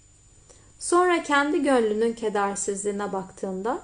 Sonra 0.79 1.23
kendi 1.23 1.63
gönlünün 1.63 2.13
kedersizliğine 2.13 3.13
baktığında 3.13 3.83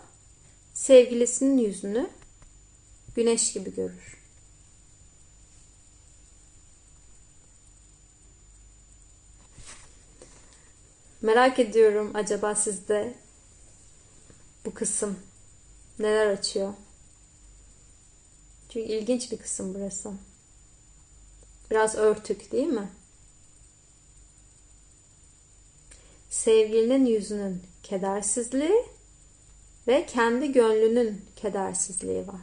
sevgilisinin 0.74 1.58
yüzünü 1.58 2.10
güneş 3.16 3.54
gibi 3.54 3.76
görür. 3.76 4.22
Merak 11.22 11.60
ediyorum 11.60 12.12
acaba 12.14 12.56
sizde 12.56 13.14
bu 14.66 14.74
kısım 14.74 15.20
neler 16.00 16.28
açıyor? 16.28 16.74
Çünkü 18.70 18.94
ilginç 18.94 19.32
bir 19.32 19.38
kısım 19.38 19.74
burası. 19.74 20.12
Biraz 21.72 21.96
örtük 21.96 22.52
değil 22.52 22.68
mi? 22.68 22.90
Sevgilinin 26.32 27.06
yüzünün 27.06 27.62
kedersizliği 27.84 28.86
ve 29.88 30.06
kendi 30.06 30.52
gönlünün 30.52 31.26
kedersizliği 31.36 32.28
var. 32.28 32.42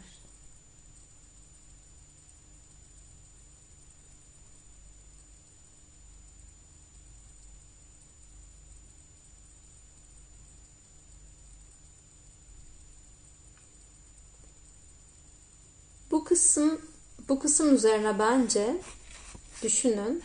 Bu 16.11 16.25
kısım 16.25 16.81
bu 17.29 17.39
kısım 17.41 17.75
üzerine 17.75 18.19
bence 18.19 18.77
düşünün. 19.63 20.23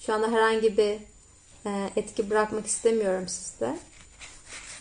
Şu 0.00 0.12
anda 0.12 0.30
herhangi 0.32 0.76
bir 0.76 1.11
etki 1.96 2.30
bırakmak 2.30 2.66
istemiyorum 2.66 3.28
sizde. 3.28 3.78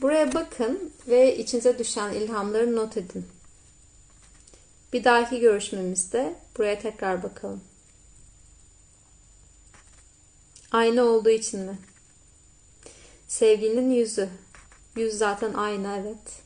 Buraya 0.02 0.34
bakın 0.34 0.94
ve 1.08 1.38
içinize 1.38 1.80
düşen 1.80 2.13
ilhamları 2.13 2.76
not 2.76 2.98
edin. 2.98 3.28
Bir 4.94 5.04
dahaki 5.04 5.39
görüşmemizde 5.39 6.36
buraya 6.58 6.80
tekrar 6.80 7.24
bakalım. 7.24 7.62
Aynı 10.72 11.04
olduğu 11.04 11.30
için 11.30 11.60
mi? 11.60 11.80
Sevgilinin 13.28 13.89
yüzü. 13.89 14.30
Yüz 14.96 15.13
zaten 15.17 15.54
aynı 15.54 15.98
evet. 16.02 16.41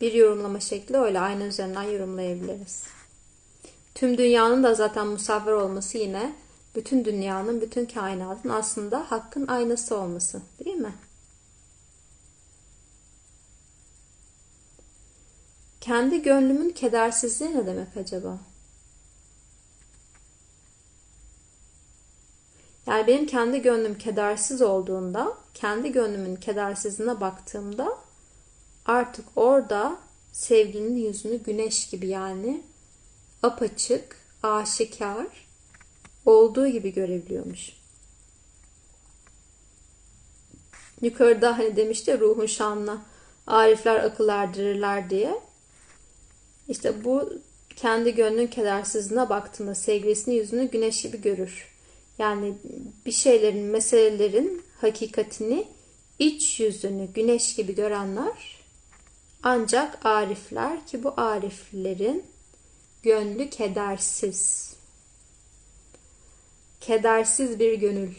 Bir 0.00 0.12
yorumlama 0.12 0.60
şekli 0.60 0.96
öyle 0.96 1.20
aynı 1.20 1.44
üzerinden 1.44 1.82
yorumlayabiliriz. 1.82 2.84
Tüm 3.94 4.18
dünyanın 4.18 4.62
da 4.62 4.74
zaten 4.74 5.06
musavver 5.06 5.52
olması 5.52 5.98
yine 5.98 6.34
bütün 6.74 7.04
dünyanın, 7.04 7.60
bütün 7.60 7.86
kainatın 7.86 8.48
aslında 8.48 9.10
hakkın 9.10 9.46
aynası 9.46 9.96
olması 9.96 10.42
değil 10.64 10.76
mi? 10.76 10.94
Kendi 15.80 16.22
gönlümün 16.22 16.70
kedersizliği 16.70 17.56
ne 17.56 17.66
demek 17.66 17.96
acaba? 17.96 18.38
Yani 22.86 23.06
benim 23.06 23.26
kendi 23.26 23.62
gönlüm 23.62 23.98
kedersiz 23.98 24.62
olduğunda, 24.62 25.36
kendi 25.54 25.92
gönlümün 25.92 26.36
kedersizliğine 26.36 27.20
baktığımda 27.20 27.98
artık 28.86 29.26
orada 29.36 29.98
sevginin 30.32 30.96
yüzünü 30.96 31.36
güneş 31.36 31.90
gibi 31.90 32.08
yani 32.08 32.62
apaçık, 33.42 34.16
aşikar 34.42 35.26
olduğu 36.26 36.66
gibi 36.66 36.92
görebiliyormuş. 36.92 37.72
Yukarıda 41.00 41.58
hani 41.58 41.76
demişti 41.76 42.20
ruhun 42.20 42.46
şanına 42.46 43.02
arifler 43.46 44.04
akıl 44.04 44.28
erdirirler 44.28 45.10
diye. 45.10 45.40
İşte 46.68 47.04
bu 47.04 47.32
kendi 47.76 48.14
gönlün 48.14 48.46
kedersizliğine 48.46 49.28
baktığında 49.28 49.74
sevgilisinin 49.74 50.36
yüzünü 50.36 50.70
güneş 50.70 51.02
gibi 51.02 51.20
görür. 51.20 51.68
Yani 52.18 52.54
bir 53.06 53.12
şeylerin, 53.12 53.64
meselelerin 53.64 54.62
hakikatini, 54.80 55.68
iç 56.18 56.60
yüzünü 56.60 57.06
güneş 57.06 57.54
gibi 57.54 57.74
görenler 57.74 58.62
ancak 59.42 60.06
arifler 60.06 60.86
ki 60.86 61.04
bu 61.04 61.14
ariflerin 61.16 62.24
gönlü 63.02 63.50
kedersiz. 63.50 64.71
Kedersiz 66.82 67.58
bir 67.58 67.74
gönül. 67.74 68.14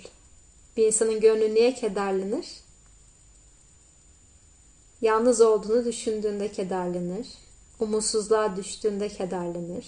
Bir 0.77 0.87
insanın 0.87 1.19
gönlü 1.19 1.55
niye 1.55 1.73
kederlenir? 1.73 2.45
Yalnız 5.01 5.41
olduğunu 5.41 5.85
düşündüğünde 5.85 6.51
kederlenir. 6.51 7.27
Umutsuzluğa 7.79 8.55
düştüğünde 8.55 9.09
kederlenir. 9.09 9.85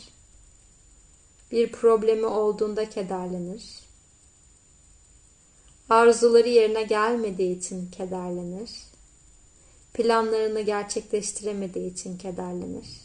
Bir 1.52 1.72
problemi 1.72 2.26
olduğunda 2.26 2.90
kederlenir. 2.90 3.64
Arzuları 5.90 6.50
yerine 6.50 6.84
gelmediği 6.84 7.58
için 7.58 7.92
kederlenir. 7.92 8.72
Planlarını 9.94 10.62
gerçekleştiremediği 10.62 11.94
için 11.94 12.18
kederlenir. 12.18 13.05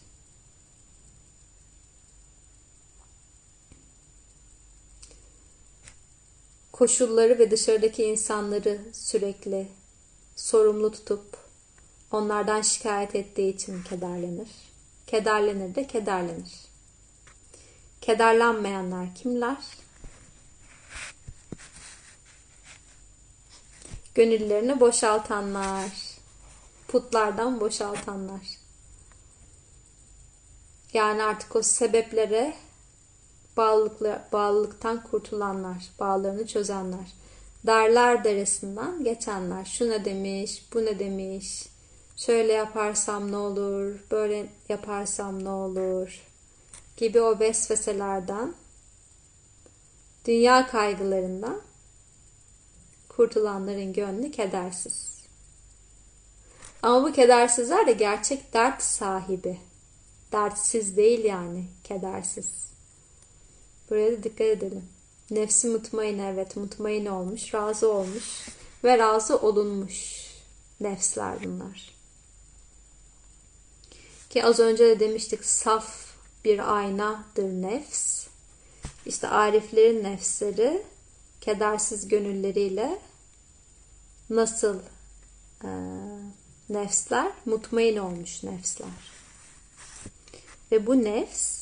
Koşulları 6.80 7.38
ve 7.38 7.50
dışarıdaki 7.50 8.04
insanları 8.04 8.80
sürekli 8.92 9.68
sorumlu 10.36 10.92
tutup 10.92 11.36
onlardan 12.10 12.62
şikayet 12.62 13.14
ettiği 13.14 13.54
için 13.54 13.82
kederlenir. 13.82 14.48
Kederlenir 15.06 15.74
de 15.74 15.86
kederlenir. 15.86 16.52
Kederlenmeyenler 18.00 19.14
kimler? 19.14 19.56
Gönüllerini 24.14 24.80
boşaltanlar. 24.80 25.90
Putlardan 26.88 27.60
boşaltanlar. 27.60 28.58
Yani 30.92 31.22
artık 31.22 31.56
o 31.56 31.62
sebeplere 31.62 32.54
bağlılıkla, 33.56 34.28
bağlılıktan 34.32 35.02
kurtulanlar, 35.02 35.90
bağlarını 36.00 36.46
çözenler. 36.46 37.12
Darlar 37.66 38.24
deresinden 38.24 39.04
geçenler. 39.04 39.64
Şu 39.64 39.90
ne 39.90 40.04
demiş, 40.04 40.64
bu 40.74 40.84
ne 40.84 40.98
demiş, 40.98 41.66
şöyle 42.16 42.52
yaparsam 42.52 43.32
ne 43.32 43.36
olur, 43.36 43.94
böyle 44.10 44.46
yaparsam 44.68 45.44
ne 45.44 45.50
olur 45.50 46.30
gibi 46.96 47.20
o 47.20 47.38
vesveselerden, 47.38 48.54
dünya 50.24 50.66
kaygılarından 50.66 51.60
kurtulanların 53.08 53.92
gönlü 53.92 54.30
kedersiz. 54.30 55.20
Ama 56.82 57.08
bu 57.08 57.12
kedersizler 57.12 57.86
de 57.86 57.92
gerçek 57.92 58.52
dert 58.52 58.82
sahibi. 58.82 59.58
Dertsiz 60.32 60.96
değil 60.96 61.24
yani, 61.24 61.64
kedersiz. 61.84 62.70
Buraya 63.90 64.12
da 64.12 64.22
dikkat 64.22 64.40
edelim. 64.40 64.84
Nefsi 65.30 65.68
mutmain 65.68 66.18
evet 66.18 66.56
mutmain 66.56 67.06
olmuş, 67.06 67.54
razı 67.54 67.92
olmuş 67.92 68.48
ve 68.84 68.98
razı 68.98 69.38
olunmuş 69.38 70.26
nefsler 70.80 71.44
bunlar. 71.44 71.94
Ki 74.30 74.44
az 74.44 74.60
önce 74.60 74.84
de 74.84 75.00
demiştik 75.00 75.44
saf 75.44 76.14
bir 76.44 76.76
aynadır 76.76 77.42
nefs. 77.42 78.26
İşte 79.06 79.28
ariflerin 79.28 80.04
nefsleri 80.04 80.82
kedersiz 81.40 82.08
gönülleriyle 82.08 82.98
nasıl 84.30 84.78
e, 85.64 85.68
nefsler? 86.68 87.32
Mutmain 87.44 87.96
olmuş 87.96 88.42
nefsler. 88.42 88.88
Ve 90.72 90.86
bu 90.86 91.04
nefs 91.04 91.59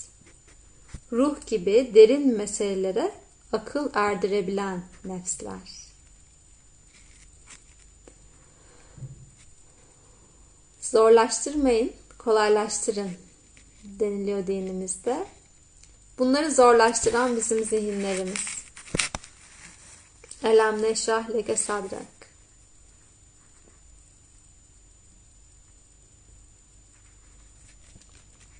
ruh 1.12 1.46
gibi 1.46 1.90
derin 1.94 2.36
meselelere 2.36 3.12
akıl 3.52 3.90
erdirebilen 3.94 4.82
nefsler. 5.04 5.88
Zorlaştırmayın, 10.80 11.92
kolaylaştırın 12.18 13.10
deniliyor 13.84 14.46
dinimizde. 14.46 15.26
Bunları 16.18 16.50
zorlaştıran 16.54 17.36
bizim 17.36 17.64
zihinlerimiz. 17.64 18.44
Elem 20.42 20.82
neşrah 20.82 21.30
leke 21.30 21.56
sadrak. 21.56 22.18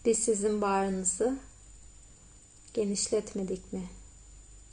Biz 0.04 0.18
sizin 0.18 0.62
bağrınızı 0.62 1.38
genişletmedik 2.74 3.72
mi? 3.72 3.88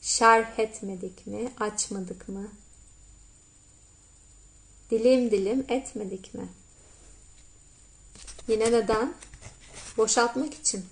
Şerh 0.01 0.59
etmedik 0.59 1.27
mi? 1.27 1.51
Açmadık 1.59 2.29
mı? 2.29 2.47
Dilim 4.91 5.31
dilim 5.31 5.65
etmedik 5.69 6.33
mi? 6.33 6.47
Yine 8.47 8.71
neden? 8.71 9.13
Boşaltmak 9.97 10.53
için. 10.53 10.85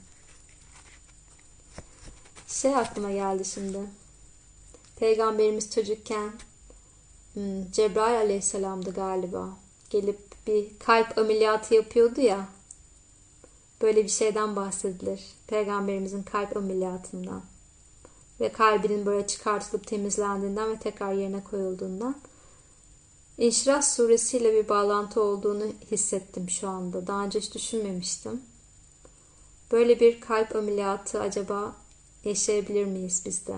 Şey 2.47 2.75
aklıma 2.75 3.11
geldi 3.11 3.45
şimdi. 3.45 3.79
Peygamberimiz 4.95 5.71
çocukken 5.71 6.31
hmm, 7.33 7.71
Cebrail 7.71 8.17
aleyhisselamdı 8.17 8.93
galiba. 8.93 9.49
Gelip 9.89 10.47
bir 10.47 10.79
kalp 10.79 11.17
ameliyatı 11.17 11.73
yapıyordu 11.73 12.21
ya. 12.21 12.47
Böyle 13.83 14.03
bir 14.03 14.09
şeyden 14.09 14.55
bahsedilir. 14.55 15.21
Peygamberimizin 15.47 16.23
kalp 16.23 16.57
ameliyatından. 16.57 17.41
Ve 18.39 18.51
kalbinin 18.51 19.05
böyle 19.05 19.27
çıkartılıp 19.27 19.87
temizlendiğinden 19.87 20.71
ve 20.71 20.79
tekrar 20.79 21.13
yerine 21.13 21.43
koyulduğundan. 21.43 22.15
İnşirah 23.37 23.81
suresiyle 23.81 24.53
bir 24.53 24.69
bağlantı 24.69 25.21
olduğunu 25.21 25.65
hissettim 25.91 26.49
şu 26.49 26.69
anda. 26.69 27.07
Daha 27.07 27.23
önce 27.25 27.39
hiç 27.39 27.55
düşünmemiştim. 27.55 28.41
Böyle 29.71 29.99
bir 29.99 30.21
kalp 30.21 30.55
ameliyatı 30.55 31.21
acaba 31.21 31.75
yaşayabilir 32.23 32.85
miyiz 32.85 33.23
biz 33.25 33.47
de? 33.47 33.55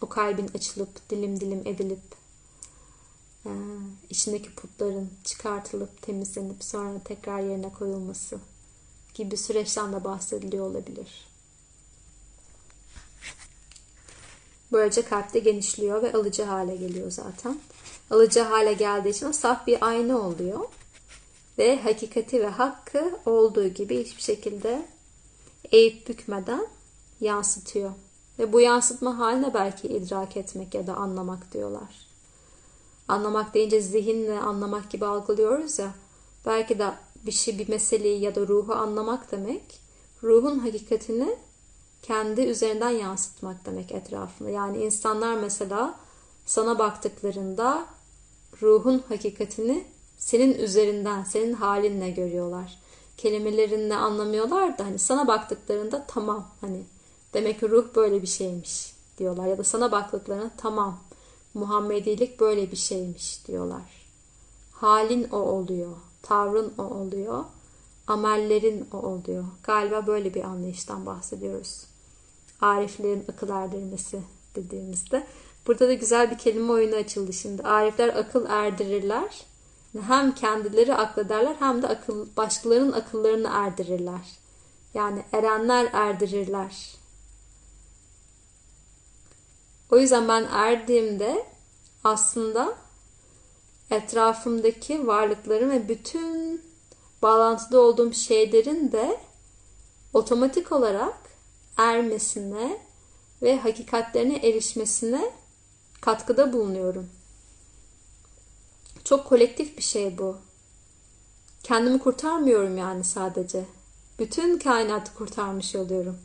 O 0.00 0.08
kalbin 0.08 0.50
açılıp 0.54 1.10
dilim 1.10 1.40
dilim 1.40 1.62
edilip 1.64 2.00
içindeki 4.10 4.54
putların 4.54 5.10
çıkartılıp 5.24 6.02
temizlenip 6.02 6.64
sonra 6.64 6.98
tekrar 7.04 7.40
yerine 7.40 7.72
koyulması 7.72 8.38
gibi 9.14 9.36
süreçten 9.36 9.92
de 9.92 10.04
bahsediliyor 10.04 10.66
olabilir. 10.66 11.32
Böylece 14.72 15.02
kalpte 15.02 15.38
genişliyor 15.38 16.02
ve 16.02 16.12
alıcı 16.12 16.42
hale 16.42 16.76
geliyor 16.76 17.10
zaten. 17.10 17.58
Alıcı 18.10 18.40
hale 18.40 18.72
geldiği 18.72 19.08
için 19.08 19.32
saf 19.32 19.66
bir 19.66 19.86
ayna 19.86 20.18
oluyor. 20.18 20.60
Ve 21.58 21.82
hakikati 21.82 22.40
ve 22.40 22.46
hakkı 22.46 23.18
olduğu 23.26 23.68
gibi 23.68 24.04
hiçbir 24.04 24.22
şekilde 24.22 24.86
eğip 25.72 26.08
bükmeden 26.08 26.66
yansıtıyor. 27.20 27.90
Ve 28.38 28.52
bu 28.52 28.60
yansıtma 28.60 29.18
haline 29.18 29.54
belki 29.54 29.88
idrak 29.88 30.36
etmek 30.36 30.74
ya 30.74 30.86
da 30.86 30.94
anlamak 30.94 31.52
diyorlar. 31.52 32.06
Anlamak 33.08 33.54
deyince 33.54 33.80
zihinle 33.80 34.40
anlamak 34.40 34.90
gibi 34.90 35.06
algılıyoruz 35.06 35.78
ya. 35.78 35.94
Belki 36.46 36.78
de 36.78 36.90
bir 37.26 37.32
şey, 37.32 37.58
bir 37.58 37.68
meseleyi 37.68 38.20
ya 38.20 38.34
da 38.34 38.40
ruhu 38.40 38.72
anlamak 38.72 39.32
demek, 39.32 39.80
ruhun 40.22 40.58
hakikatini 40.58 41.36
kendi 42.02 42.40
üzerinden 42.40 42.90
yansıtmak 42.90 43.66
demek 43.66 43.92
etrafında. 43.92 44.50
Yani 44.50 44.84
insanlar 44.84 45.36
mesela 45.36 45.98
sana 46.46 46.78
baktıklarında 46.78 47.86
ruhun 48.62 49.02
hakikatini 49.08 49.84
senin 50.18 50.54
üzerinden, 50.54 51.24
senin 51.24 51.52
halinle 51.52 52.10
görüyorlar. 52.10 52.78
Kelimelerinle 53.16 53.96
anlamıyorlar 53.96 54.78
da 54.78 54.84
hani 54.84 54.98
sana 54.98 55.28
baktıklarında 55.28 56.04
tamam 56.08 56.48
hani 56.60 56.82
demek 57.34 57.60
ki 57.60 57.70
ruh 57.70 57.84
böyle 57.96 58.22
bir 58.22 58.26
şeymiş 58.26 58.94
diyorlar. 59.18 59.46
Ya 59.46 59.58
da 59.58 59.64
sana 59.64 59.92
baktıklarında 59.92 60.50
tamam 60.56 61.00
Muhammedilik 61.54 62.40
böyle 62.40 62.70
bir 62.70 62.76
şeymiş 62.76 63.46
diyorlar. 63.46 64.06
Halin 64.72 65.28
o 65.32 65.36
oluyor, 65.36 65.96
tavrın 66.22 66.74
o 66.78 66.82
oluyor, 66.82 67.44
amellerin 68.06 68.88
o 68.92 68.96
oluyor. 68.96 69.44
Galiba 69.62 70.06
böyle 70.06 70.34
bir 70.34 70.44
anlayıştan 70.44 71.06
bahsediyoruz. 71.06 71.84
Ariflerin 72.60 73.24
akıl 73.28 73.48
erdirmesi 73.48 74.20
dediğimizde. 74.56 75.26
Burada 75.66 75.88
da 75.88 75.92
güzel 75.92 76.30
bir 76.30 76.38
kelime 76.38 76.72
oyunu 76.72 76.94
açıldı 76.94 77.32
şimdi. 77.32 77.62
Arifler 77.62 78.08
akıl 78.08 78.46
erdirirler. 78.48 79.46
Hem 80.06 80.34
kendileri 80.34 80.94
aklederler 80.94 81.56
hem 81.58 81.82
de 81.82 81.88
akıl, 81.88 82.26
başkalarının 82.36 82.92
akıllarını 82.92 83.50
erdirirler. 83.52 84.38
Yani 84.94 85.24
erenler 85.32 85.88
erdirirler. 85.92 86.96
O 89.90 89.98
yüzden 89.98 90.28
ben 90.28 90.46
erdiğimde 90.52 91.46
aslında 92.04 92.74
etrafımdaki 93.92 95.06
varlıkların 95.06 95.70
ve 95.70 95.88
bütün 95.88 96.62
bağlantıda 97.22 97.80
olduğum 97.80 98.12
şeylerin 98.12 98.92
de 98.92 99.20
otomatik 100.12 100.72
olarak 100.72 101.16
ermesine 101.76 102.78
ve 103.42 103.58
hakikatlerine 103.58 104.36
erişmesine 104.36 105.30
katkıda 106.00 106.52
bulunuyorum. 106.52 107.10
Çok 109.04 109.26
kolektif 109.26 109.76
bir 109.78 109.82
şey 109.82 110.18
bu. 110.18 110.36
Kendimi 111.62 111.98
kurtarmıyorum 111.98 112.76
yani 112.76 113.04
sadece. 113.04 113.64
Bütün 114.18 114.58
kainatı 114.58 115.14
kurtarmış 115.14 115.76
oluyorum. 115.76 116.18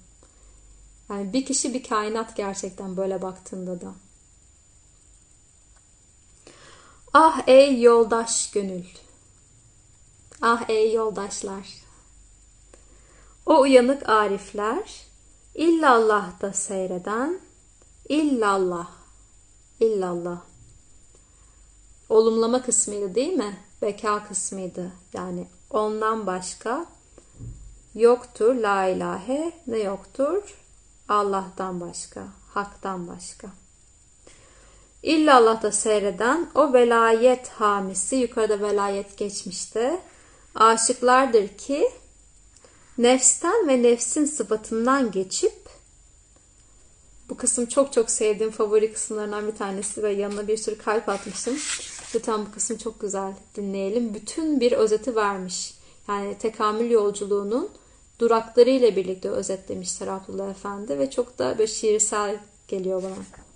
Yani 1.09 1.33
bir 1.33 1.45
kişi 1.45 1.73
bir 1.73 1.83
kainat 1.83 2.35
gerçekten 2.35 2.97
böyle 2.97 3.21
baktığında 3.21 3.81
da. 3.81 3.93
Ah 7.19 7.41
ey 7.47 7.81
yoldaş 7.81 8.51
gönül. 8.51 8.85
Ah 10.41 10.69
ey 10.69 10.93
yoldaşlar. 10.93 11.67
O 13.45 13.59
uyanık 13.61 14.09
arifler 14.09 15.05
illallah 15.55 16.41
da 16.41 16.53
seyreden 16.53 17.39
illallah 18.09 18.89
illallah. 19.79 20.41
Olumlama 22.09 22.61
kısmıydı 22.61 23.15
değil 23.15 23.33
mi? 23.33 23.57
Beka 23.81 24.27
kısmıydı. 24.27 24.91
Yani 25.13 25.47
ondan 25.69 26.27
başka 26.27 26.85
yoktur 27.95 28.55
la 28.55 28.85
ilahe 28.85 29.51
ne 29.67 29.77
yoktur? 29.77 30.57
Allah'tan 31.09 31.81
başka, 31.81 32.27
haktan 32.53 33.07
başka. 33.07 33.47
İlla 35.03 35.35
Allah'ta 35.35 35.71
seyreden 35.71 36.49
o 36.55 36.73
velayet 36.73 37.49
hamisi, 37.49 38.15
yukarıda 38.15 38.59
velayet 38.59 39.17
geçmişti. 39.17 39.99
Aşıklardır 40.55 41.47
ki 41.47 41.89
nefsten 42.97 43.67
ve 43.67 43.83
nefsin 43.83 44.25
sıfatından 44.25 45.11
geçip 45.11 45.67
bu 47.29 47.37
kısım 47.37 47.65
çok 47.65 47.93
çok 47.93 48.09
sevdiğim 48.09 48.51
favori 48.51 48.93
kısımlarından 48.93 49.47
bir 49.47 49.55
tanesi 49.55 50.03
ve 50.03 50.11
yanına 50.11 50.47
bir 50.47 50.57
sürü 50.57 50.77
kalp 50.77 51.09
atmışım. 51.09 51.57
Lütfen 52.15 52.45
bu 52.45 52.51
kısım 52.51 52.77
çok 52.77 52.99
güzel 53.01 53.33
dinleyelim. 53.55 54.13
Bütün 54.13 54.59
bir 54.59 54.71
özeti 54.71 55.15
vermiş. 55.15 55.73
Yani 56.07 56.37
tekamül 56.37 56.91
yolculuğunun 56.91 57.69
durakları 58.19 58.69
ile 58.69 58.95
birlikte 58.95 59.29
özetlemişler 59.29 60.07
Abdullah 60.07 60.49
Efendi 60.49 60.99
ve 60.99 61.09
çok 61.09 61.39
da 61.39 61.57
böyle 61.57 61.67
şiirsel 61.67 62.39
geliyor 62.67 63.03
bana. 63.03 63.46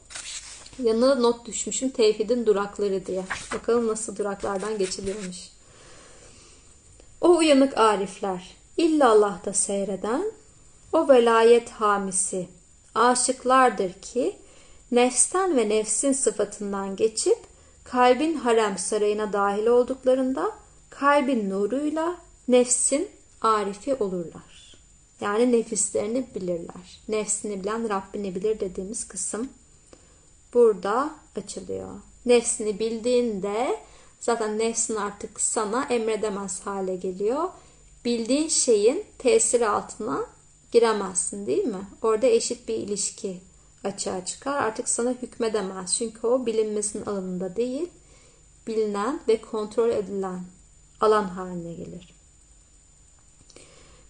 Yanına 0.84 1.16
not 1.16 1.46
düşmüşüm 1.46 1.90
tevhidin 1.90 2.46
durakları 2.46 3.06
diye. 3.06 3.24
Bakalım 3.54 3.88
nasıl 3.88 4.16
duraklardan 4.16 4.78
geçiliyormuş. 4.78 5.38
O 7.22 7.38
uyanık 7.38 7.78
arifler, 7.78 8.56
illallah'ta 8.78 9.54
seyreden, 9.54 10.32
o 10.94 11.10
velayet 11.10 11.70
hamisi, 11.70 12.48
aşıklardır 12.96 13.94
ki, 13.94 14.36
nefsten 14.92 15.58
ve 15.58 15.70
nefsin 15.70 16.12
sıfatından 16.12 16.96
geçip, 16.96 17.38
kalbin 17.84 18.36
harem 18.36 18.78
sarayına 18.78 19.34
dahil 19.34 19.66
olduklarında, 19.66 20.52
kalbin 20.90 21.50
nuruyla 21.50 22.16
nefsin 22.48 23.10
arifi 23.42 23.96
olurlar. 23.96 24.78
Yani 25.22 25.52
nefislerini 25.52 26.28
bilirler. 26.36 27.02
Nefsini 27.08 27.64
bilen 27.64 27.90
Rabbini 27.90 28.36
bilir 28.36 28.60
dediğimiz 28.60 29.08
kısım 29.08 29.50
burada 30.54 31.16
açılıyor. 31.36 31.90
Nefsini 32.26 32.80
bildiğinde 32.80 33.80
zaten 34.20 34.60
nefsin 34.60 34.96
artık 34.96 35.42
sana 35.42 35.84
emredemez 35.84 36.62
hale 36.62 36.96
geliyor. 36.96 37.50
Bildiğin 38.06 38.48
şeyin 38.48 39.04
tesiri 39.18 39.70
altına 39.70 40.26
giremezsin 40.72 41.46
değil 41.46 41.64
mi? 41.64 41.88
Orada 42.02 42.28
eşit 42.28 42.68
bir 42.68 42.76
ilişki 42.76 43.42
açığa 43.84 44.26
çıkar. 44.26 44.64
Artık 44.64 44.90
sana 44.90 45.12
hükmedemez. 45.12 45.96
Çünkü 45.98 46.28
o 46.28 46.46
bilinmesinin 46.46 47.06
alanında 47.06 47.56
değil, 47.56 47.90
bilinen 48.68 49.22
ve 49.28 49.42
kontrol 49.42 49.90
edilen 49.90 50.44
alan 51.02 51.24
haline 51.24 51.74
gelir. 51.74 52.14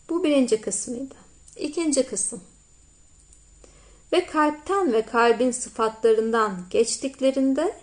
Bu 0.09 0.23
birinci 0.23 0.61
kısmıydı. 0.61 1.15
İkinci 1.55 2.05
kısım. 2.05 2.41
Ve 4.13 4.25
kalpten 4.25 4.93
ve 4.93 5.05
kalbin 5.05 5.51
sıfatlarından 5.51 6.65
geçtiklerinde 6.69 7.75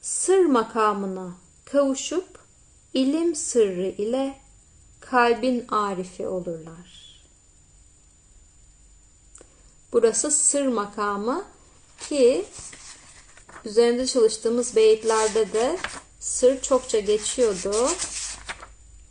sır 0.00 0.44
makamına 0.44 1.34
kavuşup 1.64 2.38
ilim 2.94 3.34
sırrı 3.34 3.86
ile 3.86 4.40
kalbin 5.00 5.64
arifi 5.68 6.26
olurlar. 6.26 7.04
Burası 9.92 10.30
sır 10.30 10.66
makamı 10.66 11.44
ki 12.08 12.44
üzerinde 13.64 14.06
çalıştığımız 14.06 14.76
beyitlerde 14.76 15.52
de 15.52 15.78
sır 16.20 16.60
çokça 16.60 17.00
geçiyordu. 17.00 17.88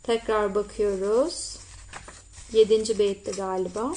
Tekrar 0.02 0.54
bakıyoruz. 0.54 1.56
7. 2.52 2.98
beyitte 2.98 3.30
galiba. 3.30 3.94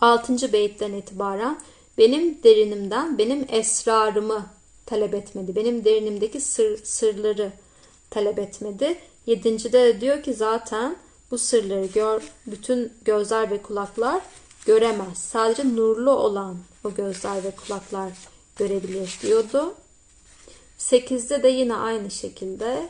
6. 0.00 0.52
beyitten 0.52 0.92
itibaren 0.92 1.60
benim 1.98 2.42
derinimden 2.42 3.18
benim 3.18 3.46
esrarımı 3.48 4.46
talep 4.86 5.14
etmedi. 5.14 5.56
Benim 5.56 5.84
derinimdeki 5.84 6.40
sır, 6.40 6.84
sırları 6.84 7.52
talep 8.10 8.38
etmedi. 8.38 8.98
7. 9.26 9.72
de 9.72 10.00
diyor 10.00 10.22
ki 10.22 10.34
zaten 10.34 10.96
bu 11.30 11.38
sırları 11.38 11.86
gör, 11.86 12.22
bütün 12.46 12.92
gözler 13.04 13.50
ve 13.50 13.62
kulaklar 13.62 14.22
göremez. 14.66 15.18
Sadece 15.18 15.76
nurlu 15.76 16.10
olan 16.10 16.56
o 16.84 16.94
gözler 16.94 17.44
ve 17.44 17.50
kulaklar 17.50 18.12
görebilir 18.56 19.18
diyordu. 19.22 19.74
8'de 20.78 21.42
de 21.42 21.48
yine 21.48 21.74
aynı 21.74 22.10
şekilde 22.10 22.88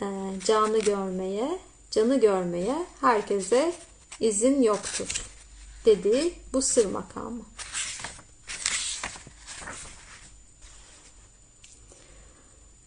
e, 0.00 0.06
canı 0.44 0.78
görmeye, 0.78 1.58
canı 1.90 2.20
görmeye 2.20 2.86
herkese 3.00 3.72
izin 4.20 4.62
yoktur 4.62 5.35
dediği 5.86 6.34
bu 6.52 6.62
sır 6.62 6.86
makamı. 6.86 7.42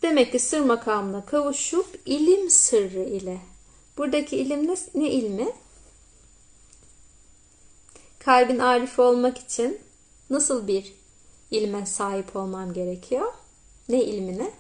Demek 0.01 0.31
ki 0.31 0.39
sır 0.39 0.59
makamına 0.59 1.25
kavuşup 1.25 1.99
ilim 2.05 2.49
sırrı 2.49 3.03
ile. 3.03 3.41
Buradaki 3.97 4.37
ilim 4.37 4.67
ne, 4.67 4.75
ne 4.95 5.11
ilmi? 5.11 5.53
Kalbin 8.19 8.59
arifi 8.59 9.01
olmak 9.01 9.37
için 9.37 9.79
nasıl 10.29 10.67
bir 10.67 10.93
ilme 11.51 11.85
sahip 11.85 12.35
olmam 12.35 12.73
gerekiyor? 12.73 13.33
Ne 13.89 14.03
ilmine? 14.03 14.51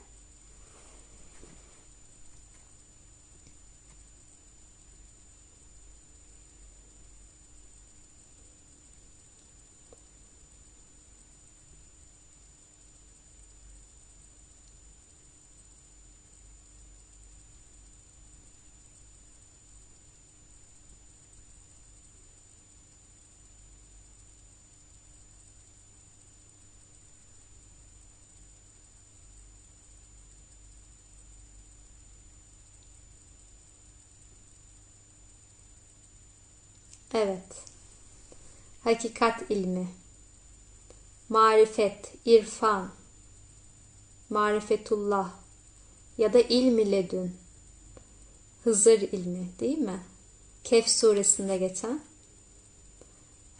Evet. 37.19 37.63
Hakikat 38.83 39.51
ilmi. 39.51 39.87
Marifet, 41.29 42.13
irfan. 42.25 42.89
Marifetullah 44.29 45.31
ya 46.17 46.33
da 46.33 46.41
ilmi 46.41 46.91
ledün. 46.91 47.35
Hızır 48.63 49.01
ilmi 49.01 49.49
değil 49.59 49.77
mi? 49.77 50.03
Kehf 50.63 50.89
suresinde 50.89 51.57
geçen. 51.57 52.01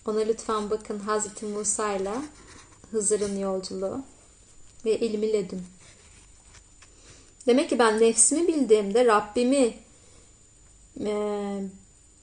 Ona 0.05 0.19
lütfen 0.19 0.69
bakın 0.69 0.99
Hazreti 0.99 1.45
Musa 1.45 1.93
ile 1.93 2.15
Hızır'ın 2.91 3.37
yolculuğu 3.39 4.03
ve 4.85 4.99
ilmi 4.99 5.33
ledün. 5.33 5.63
Demek 7.47 7.69
ki 7.69 7.79
ben 7.79 7.99
nefsimi 7.99 8.47
bildiğimde 8.47 9.05
Rabbimi 9.05 9.77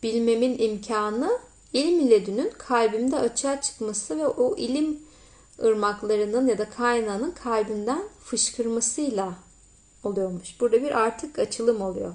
bilmemin 0.07 0.59
imkanı 0.59 1.38
ilim 1.73 2.11
ledünün 2.11 2.53
kalbimde 2.59 3.16
açığa 3.16 3.61
çıkması 3.61 4.19
ve 4.19 4.27
o 4.27 4.57
ilim 4.57 4.99
ırmaklarının 5.62 6.49
ya 6.49 6.59
da 6.59 6.71
kaynağının 6.71 7.31
kalbimden 7.31 8.03
fışkırmasıyla 8.25 9.35
oluyormuş. 10.05 10.61
Burada 10.61 10.83
bir 10.83 10.90
artık 10.90 11.38
açılım 11.38 11.81
oluyor. 11.81 12.14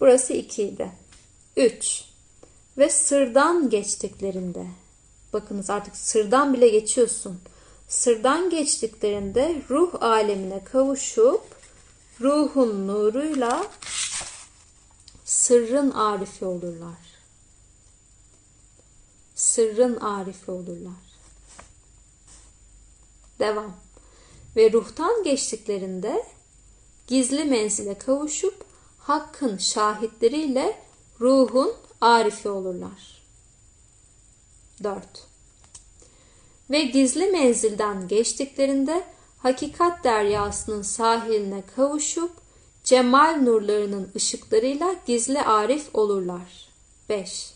Burası 0.00 0.32
2 0.32 0.62
idi. 0.62 0.90
3. 1.56 2.04
Ve 2.78 2.88
sırdan 2.88 3.70
geçtiklerinde 3.70 4.66
bakınız 5.32 5.70
artık 5.70 5.96
sırdan 5.96 6.54
bile 6.54 6.68
geçiyorsun. 6.68 7.40
Sırdan 7.88 8.50
geçtiklerinde 8.50 9.62
ruh 9.70 10.02
alemine 10.02 10.64
kavuşup 10.64 11.42
ruhun 12.20 12.86
nuruyla 12.86 13.66
sırrın 15.26 15.90
arifi 15.90 16.44
olurlar. 16.44 16.98
Sırrın 19.34 19.96
arifi 19.96 20.50
olurlar. 20.50 20.92
Devam. 23.38 23.76
Ve 24.56 24.72
ruhtan 24.72 25.22
geçtiklerinde 25.22 26.26
gizli 27.06 27.44
menzile 27.44 27.98
kavuşup 27.98 28.64
hakkın 28.98 29.56
şahitleriyle 29.56 30.82
ruhun 31.20 31.72
arifi 32.00 32.48
olurlar. 32.48 33.22
4. 34.82 35.02
Ve 36.70 36.82
gizli 36.82 37.26
menzilden 37.26 38.08
geçtiklerinde 38.08 39.04
hakikat 39.38 40.04
deryasının 40.04 40.82
sahiline 40.82 41.62
kavuşup 41.76 42.45
cemal 42.86 43.42
nurlarının 43.42 44.12
ışıklarıyla 44.16 44.94
gizli 45.06 45.42
arif 45.42 45.94
olurlar. 45.94 46.68
5. 47.08 47.54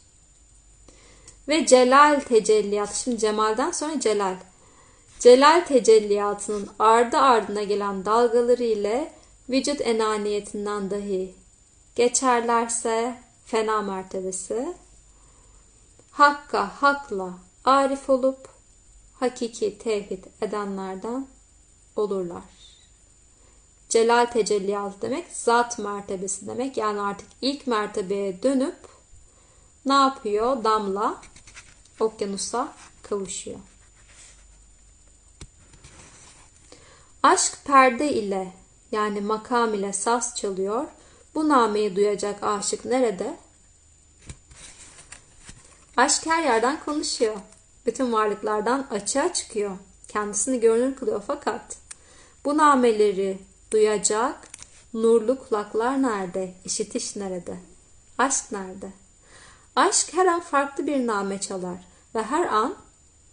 Ve 1.49 1.66
celal 1.66 2.21
tecelliyat, 2.21 2.95
şimdi 2.95 3.19
cemalden 3.19 3.71
sonra 3.71 4.01
celal. 4.01 4.37
Celal 5.19 5.64
tecelliyatının 5.64 6.69
ardı 6.79 7.16
ardına 7.16 7.62
gelen 7.62 8.05
dalgaları 8.05 8.62
ile 8.62 9.12
vücut 9.49 9.81
enaniyetinden 9.81 10.90
dahi 10.90 11.35
geçerlerse 11.95 13.21
fena 13.45 13.83
mertebesi 13.83 14.75
hakka 16.11 16.83
hakla 16.83 17.38
arif 17.64 18.11
olup 18.11 18.49
hakiki 19.14 19.79
tevhid 19.79 20.25
edenlerden 20.43 21.27
olurlar. 21.97 22.60
Celal 23.90 24.26
tecelliyatı 24.26 25.03
demek 25.03 25.26
zat 25.33 25.79
mertebesi 25.79 26.46
demek. 26.46 26.76
Yani 26.76 27.00
artık 27.00 27.29
ilk 27.42 27.66
mertebeye 27.66 28.42
dönüp 28.42 28.76
ne 29.87 29.94
yapıyor? 29.94 30.64
Damla 30.64 31.20
okyanusa 32.00 32.72
kavuşuyor. 33.03 33.59
Aşk 37.22 37.59
perde 37.64 38.12
ile 38.12 38.53
yani 38.92 39.20
makam 39.20 39.74
ile 39.74 39.92
saz 39.92 40.37
çalıyor. 40.37 40.85
Bu 41.35 41.48
nameyi 41.48 41.96
duyacak 41.96 42.42
aşık 42.42 42.85
nerede? 42.85 43.37
Aşk 45.96 46.26
her 46.26 46.42
yerden 46.42 46.85
konuşuyor. 46.85 47.37
Bütün 47.87 48.12
varlıklardan 48.12 48.87
açığa 48.90 49.33
çıkıyor. 49.33 49.76
Kendisini 50.09 50.61
görünür 50.61 50.96
kılıyor 50.96 51.22
fakat 51.26 51.76
bu 52.44 52.59
nameleri 52.59 53.38
duyacak 53.70 54.48
nurlu 54.94 55.38
kulaklar 55.38 56.02
nerede? 56.02 56.54
İşitiş 56.64 57.16
nerede? 57.16 57.56
Aşk 58.18 58.52
nerede? 58.52 58.90
Aşk 59.76 60.09
her 60.12 60.26
an 60.26 60.40
farklı 60.40 60.87
bir 60.87 61.06
name 61.06 61.40
çalar 61.40 61.87
ve 62.14 62.22
her 62.22 62.46
an 62.46 62.74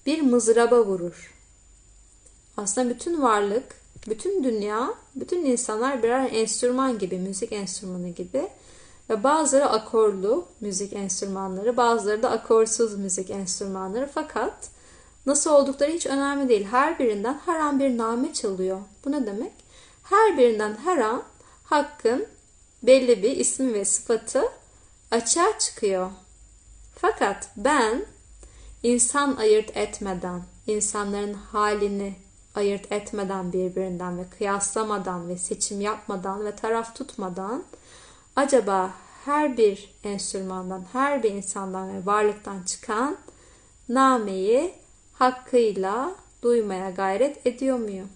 bir 0.06 0.22
mızraba 0.22 0.86
vurur. 0.86 1.34
Aslında 2.58 2.90
bütün 2.90 3.22
varlık, 3.22 3.76
bütün 4.08 4.44
dünya, 4.44 4.94
bütün 5.16 5.46
insanlar 5.46 6.04
birer 6.04 6.30
enstrüman 6.32 7.00
gibi, 7.00 7.20
müzik 7.20 7.52
enstrümanı 7.52 8.10
gibi 8.10 8.50
ve 9.10 9.24
bazıları 9.24 9.70
akorlu 9.70 10.46
müzik 10.62 10.94
enstrümanları, 10.94 11.78
bazıları 11.78 12.24
da 12.24 12.30
akorsuz 12.30 12.98
müzik 12.98 13.30
enstrümanları 13.30 14.10
fakat 14.14 14.70
nasıl 15.26 15.52
oldukları 15.52 15.92
hiç 15.92 16.06
önemli 16.06 16.50
değil. 16.50 16.68
Her 16.72 17.00
birinden 17.00 17.40
her 17.46 17.60
an 17.60 17.80
bir 17.80 17.98
name 17.98 18.34
çalıyor. 18.34 18.80
Bu 19.06 19.12
ne 19.12 19.26
demek? 19.26 19.52
Her 20.10 20.38
birinden 20.38 20.78
her 20.84 20.98
an 20.98 21.24
hakkın 21.64 22.28
belli 22.84 23.24
bir 23.24 23.38
ismi 23.38 23.74
ve 23.74 23.86
sıfatı 23.86 24.44
açığa 25.12 25.60
çıkıyor. 25.60 26.12
Fakat 26.96 27.50
ben 27.58 28.06
insan 28.84 29.36
ayırt 29.36 29.78
etmeden, 29.78 30.44
insanların 30.68 31.34
halini 31.34 32.16
ayırt 32.56 32.92
etmeden 32.92 33.54
birbirinden 33.54 34.18
ve 34.18 34.30
kıyaslamadan 34.38 35.30
ve 35.30 35.38
seçim 35.38 35.82
yapmadan 35.82 36.46
ve 36.46 36.56
taraf 36.56 36.96
tutmadan 36.96 37.64
acaba 38.36 38.92
her 39.26 39.58
bir 39.58 39.96
enstrümandan, 40.04 40.86
her 40.94 41.24
bir 41.24 41.32
insandan 41.32 41.94
ve 41.94 42.06
varlıktan 42.06 42.64
çıkan 42.64 43.18
nameyi 43.90 44.74
hakkıyla 45.14 46.16
duymaya 46.42 46.90
gayret 46.90 47.48
ediyor 47.48 47.78
muyum? 47.78 48.10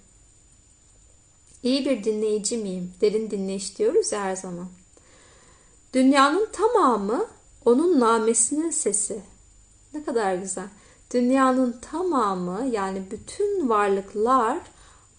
İyi 1.63 1.85
bir 1.85 2.03
dinleyici 2.03 2.57
miyim? 2.57 2.93
Derin 3.01 3.31
dinleyiş 3.31 3.77
diyoruz 3.77 4.11
ya 4.11 4.21
her 4.21 4.35
zaman. 4.35 4.67
Dünyanın 5.93 6.47
tamamı 6.51 7.27
onun 7.65 7.99
namesinin 7.99 8.69
sesi. 8.69 9.21
Ne 9.93 10.03
kadar 10.03 10.35
güzel. 10.35 10.67
Dünyanın 11.13 11.79
tamamı 11.91 12.67
yani 12.71 13.03
bütün 13.11 13.69
varlıklar 13.69 14.59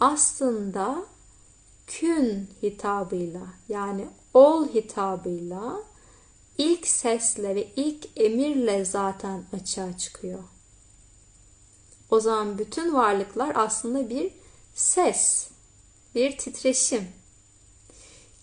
aslında 0.00 1.04
kün 1.86 2.48
hitabıyla 2.62 3.42
yani 3.68 4.06
ol 4.34 4.68
hitabıyla 4.68 5.82
ilk 6.58 6.86
sesle 6.86 7.54
ve 7.54 7.68
ilk 7.76 8.08
emirle 8.16 8.84
zaten 8.84 9.44
açığa 9.52 9.98
çıkıyor. 9.98 10.42
O 12.10 12.20
zaman 12.20 12.58
bütün 12.58 12.94
varlıklar 12.94 13.52
aslında 13.56 14.10
bir 14.10 14.32
ses, 14.74 15.48
bir 16.14 16.38
titreşim. 16.38 17.08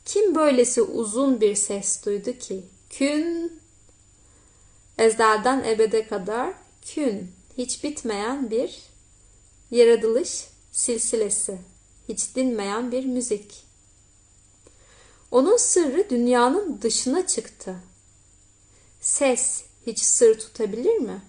Kim 0.05 0.35
böylesi 0.35 0.81
uzun 0.81 1.41
bir 1.41 1.55
ses 1.55 2.05
duydu 2.05 2.33
ki? 2.37 2.63
Kün, 2.89 3.59
ezelden 4.97 5.63
ebede 5.63 6.07
kadar 6.07 6.53
kün, 6.81 7.31
hiç 7.57 7.83
bitmeyen 7.83 8.51
bir 8.51 8.79
yaratılış 9.71 10.47
silsilesi, 10.71 11.57
hiç 12.09 12.35
dinmeyen 12.35 12.91
bir 12.91 13.05
müzik. 13.05 13.63
Onun 15.31 15.57
sırrı 15.57 16.09
dünyanın 16.09 16.81
dışına 16.81 17.27
çıktı. 17.27 17.75
Ses 19.01 19.63
hiç 19.85 19.99
sır 19.99 20.39
tutabilir 20.39 20.97
mi? 20.97 21.21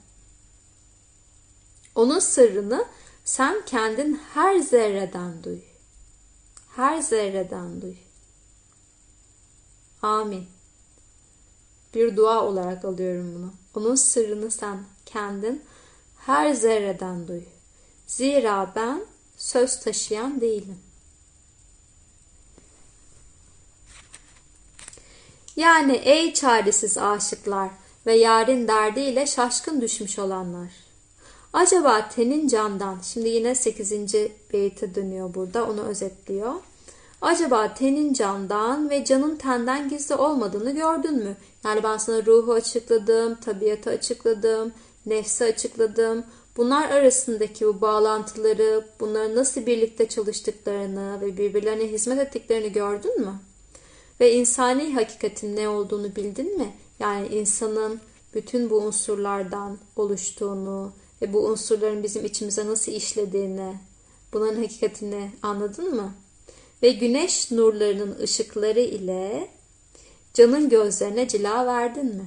Onun 1.94 2.18
sırrını 2.18 2.84
sen 3.24 3.64
kendin 3.66 4.20
her 4.34 4.58
zerreden 4.58 5.44
duy. 5.44 5.69
Her 6.80 7.00
zerreden 7.00 7.82
duy. 7.82 7.94
Amin. 10.02 10.46
Bir 11.94 12.16
dua 12.16 12.44
olarak 12.44 12.84
alıyorum 12.84 13.34
bunu. 13.34 13.52
Onun 13.74 13.94
sırrını 13.94 14.50
sen 14.50 14.84
kendin 15.06 15.62
her 16.18 16.54
zerreden 16.54 17.28
duy. 17.28 17.42
Zira 18.06 18.72
ben 18.76 19.04
söz 19.36 19.80
taşıyan 19.80 20.40
değilim. 20.40 20.78
Yani 25.56 25.96
ey 25.96 26.34
çaresiz 26.34 26.98
aşıklar 26.98 27.70
ve 28.06 28.14
yarın 28.14 28.68
derdiyle 28.68 29.26
şaşkın 29.26 29.80
düşmüş 29.80 30.18
olanlar. 30.18 30.70
Acaba 31.52 32.08
tenin 32.08 32.48
candan, 32.48 32.98
şimdi 33.02 33.28
yine 33.28 33.54
8. 33.54 34.14
beyte 34.52 34.94
dönüyor 34.94 35.34
burada, 35.34 35.70
onu 35.70 35.80
özetliyor. 35.80 36.54
Acaba 37.20 37.74
tenin 37.74 38.12
candan 38.12 38.90
ve 38.90 39.04
canın 39.04 39.36
tenden 39.36 39.88
gizli 39.88 40.14
olmadığını 40.14 40.70
gördün 40.70 41.14
mü? 41.16 41.36
Yani 41.64 41.82
ben 41.82 41.96
sana 41.96 42.26
ruhu 42.26 42.52
açıkladım, 42.52 43.34
tabiatı 43.34 43.90
açıkladım, 43.90 44.72
nefsi 45.06 45.44
açıkladım. 45.44 46.24
Bunlar 46.56 46.90
arasındaki 46.90 47.66
bu 47.66 47.80
bağlantıları, 47.80 48.86
bunların 49.00 49.36
nasıl 49.36 49.66
birlikte 49.66 50.08
çalıştıklarını 50.08 51.20
ve 51.20 51.36
birbirlerine 51.36 51.86
hizmet 51.92 52.18
ettiklerini 52.18 52.72
gördün 52.72 53.20
mü? 53.20 53.32
Ve 54.20 54.32
insani 54.32 54.94
hakikatin 54.94 55.56
ne 55.56 55.68
olduğunu 55.68 56.16
bildin 56.16 56.58
mi? 56.58 56.72
Yani 57.00 57.28
insanın 57.28 58.00
bütün 58.34 58.70
bu 58.70 58.76
unsurlardan 58.78 59.78
oluştuğunu 59.96 60.92
ve 61.22 61.32
bu 61.32 61.46
unsurların 61.46 62.02
bizim 62.02 62.24
içimize 62.24 62.66
nasıl 62.66 62.92
işlediğini, 62.92 63.74
bunların 64.32 64.62
hakikatini 64.62 65.30
anladın 65.42 65.94
mı? 65.96 66.12
Ve 66.82 66.90
güneş 66.90 67.50
nurlarının 67.50 68.18
ışıkları 68.18 68.80
ile 68.80 69.50
canın 70.34 70.68
gözlerine 70.68 71.28
cila 71.28 71.66
verdin 71.66 72.06
mi? 72.06 72.26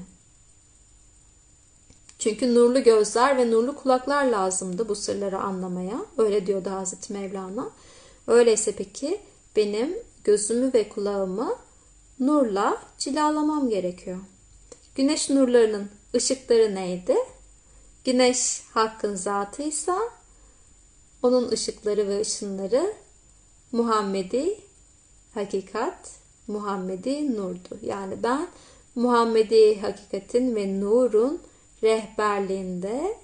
Çünkü 2.20 2.56
nurlu 2.56 2.84
gözler 2.84 3.38
ve 3.38 3.52
nurlu 3.52 3.76
kulaklar 3.76 4.26
lazımdı 4.26 4.90
bu 4.90 4.96
sırları 4.96 5.40
anlamaya. 5.40 6.06
Öyle 6.18 6.48
diyordu 6.48 6.70
Hazreti 6.70 7.14
Mevlana. 7.14 7.70
Öyleyse 8.28 8.72
peki 8.72 9.20
benim 9.56 9.98
gözümü 10.24 10.74
ve 10.74 10.90
kulağımı 10.90 11.56
nurla 12.20 12.84
cilalamam 12.98 13.70
gerekiyor. 13.70 14.20
Güneş 14.96 15.30
nurlarının 15.30 15.90
ışıkları 16.16 16.76
neydi? 16.76 17.16
Güneş 18.04 18.62
hakkın 18.74 19.16
zatıysa 19.16 20.00
onun 21.24 21.52
ışıkları 21.52 22.08
ve 22.08 22.22
ışınları 22.22 22.94
Muhammedi 23.74 24.58
hakikat, 25.34 26.12
Muhammedi 26.48 27.36
nurdu. 27.36 27.80
Yani 27.82 28.24
ben 28.24 28.48
Muhammedi 28.96 29.82
hakikatin 29.82 30.56
ve 30.56 30.80
nurun 30.80 31.42
rehberliğinde 31.84 33.18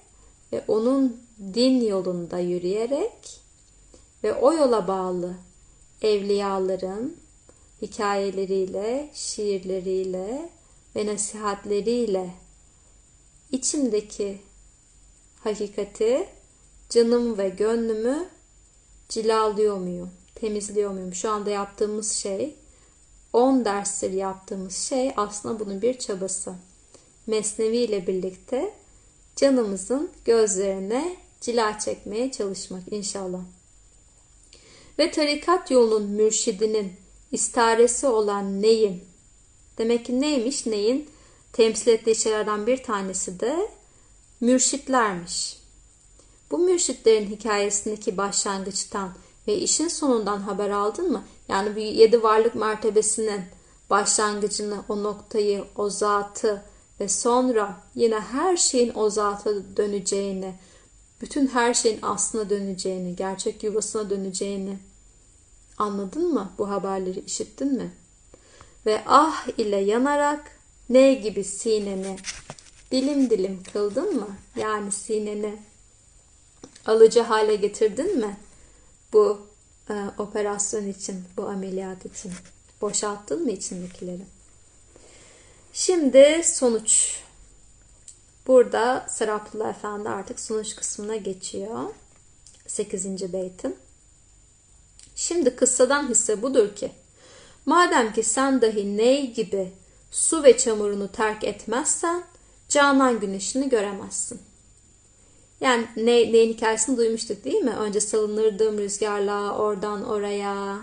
ve 0.52 0.64
onun 0.68 1.22
din 1.54 1.80
yolunda 1.80 2.38
yürüyerek 2.38 3.40
ve 4.24 4.34
o 4.34 4.52
yola 4.52 4.88
bağlı 4.88 5.34
evliyaların 6.02 7.16
hikayeleriyle, 7.82 9.10
şiirleriyle 9.14 10.50
ve 10.96 11.06
nasihatleriyle 11.06 12.30
içimdeki 13.52 14.38
hakikati, 15.44 16.28
canım 16.88 17.38
ve 17.38 17.48
gönlümü 17.48 18.28
cilalıyor 19.08 19.76
muyum, 19.76 20.10
temizliyor 20.40 20.90
muyum? 20.90 21.14
Şu 21.14 21.30
anda 21.30 21.50
yaptığımız 21.50 22.12
şey, 22.12 22.54
10 23.32 23.64
derstir 23.64 24.12
yaptığımız 24.12 24.76
şey 24.76 25.12
aslında 25.16 25.60
bunun 25.60 25.82
bir 25.82 25.98
çabası. 25.98 26.54
Mesnevi 27.26 27.76
ile 27.76 28.06
birlikte 28.06 28.74
canımızın 29.36 30.10
gözlerine 30.24 31.16
cila 31.40 31.78
çekmeye 31.78 32.30
çalışmak 32.30 32.82
inşallah. 32.90 33.40
Ve 34.98 35.10
tarikat 35.10 35.70
yolunun 35.70 36.10
mürşidinin 36.10 36.92
istaresi 37.32 38.06
olan 38.06 38.62
neyin? 38.62 39.04
Demek 39.78 40.06
ki 40.06 40.20
neymiş 40.20 40.66
neyin? 40.66 41.10
Temsil 41.52 41.88
ettiği 41.88 42.14
şeylerden 42.14 42.66
bir 42.66 42.82
tanesi 42.82 43.40
de 43.40 43.70
mürşitlermiş. 44.40 45.56
Bu 46.50 46.58
mürşitlerin 46.58 47.30
hikayesindeki 47.30 48.16
başlangıçtan 48.16 49.12
ve 49.48 49.56
işin 49.56 49.88
sonundan 49.88 50.40
haber 50.40 50.70
aldın 50.70 51.12
mı? 51.12 51.24
Yani 51.48 51.76
bu 51.76 51.78
yedi 51.78 52.22
varlık 52.22 52.54
mertebesinin 52.54 53.42
başlangıcını, 53.90 54.84
o 54.88 55.02
noktayı, 55.02 55.64
o 55.76 55.90
zatı 55.90 56.62
ve 57.00 57.08
sonra 57.08 57.76
yine 57.94 58.20
her 58.20 58.56
şeyin 58.56 58.92
o 58.94 59.10
zata 59.10 59.50
döneceğini, 59.76 60.54
bütün 61.20 61.46
her 61.46 61.74
şeyin 61.74 61.98
aslına 62.02 62.50
döneceğini, 62.50 63.16
gerçek 63.16 63.62
yuvasına 63.62 64.10
döneceğini 64.10 64.78
anladın 65.78 66.34
mı? 66.34 66.52
Bu 66.58 66.70
haberleri 66.70 67.20
işittin 67.20 67.74
mi? 67.74 67.92
Ve 68.86 69.02
ah 69.06 69.58
ile 69.58 69.76
yanarak 69.76 70.58
ne 70.88 71.14
gibi 71.14 71.44
sineni 71.44 72.16
dilim 72.90 73.30
dilim 73.30 73.62
kıldın 73.72 74.16
mı? 74.16 74.28
Yani 74.56 74.92
sineni 74.92 75.58
alıcı 76.86 77.20
hale 77.20 77.56
getirdin 77.56 78.18
mi? 78.18 78.36
Bu 79.12 79.46
e, 79.90 79.94
operasyon 80.18 80.88
için, 80.88 81.24
bu 81.36 81.48
ameliyat 81.48 82.06
için. 82.06 82.32
Boşalttın 82.80 83.42
mı 83.42 83.50
içindekileri? 83.50 84.22
Şimdi 85.72 86.42
sonuç. 86.44 87.20
Burada 88.46 89.06
Seraplılar 89.08 89.70
Efendi 89.70 90.08
artık 90.08 90.40
sonuç 90.40 90.76
kısmına 90.76 91.16
geçiyor. 91.16 91.90
8. 92.66 93.32
beytin. 93.32 93.76
Şimdi 95.16 95.56
kıssadan 95.56 96.08
hisse 96.08 96.42
budur 96.42 96.76
ki, 96.76 96.92
madem 97.66 98.12
ki 98.12 98.22
sen 98.22 98.62
dahi 98.62 98.96
ney 98.96 99.32
gibi 99.34 99.72
su 100.10 100.42
ve 100.42 100.58
çamurunu 100.58 101.12
terk 101.12 101.44
etmezsen, 101.44 102.24
canan 102.68 103.20
güneşini 103.20 103.68
göremezsin. 103.68 104.40
Yani 105.60 105.86
ne, 105.96 106.32
neyin 106.32 106.52
hikayesini 106.52 106.96
duymuştuk 106.96 107.44
değil 107.44 107.62
mi? 107.62 107.70
Önce 107.70 108.00
salınırdım 108.00 108.78
rüzgarla 108.78 109.56
oradan 109.58 110.04
oraya. 110.08 110.78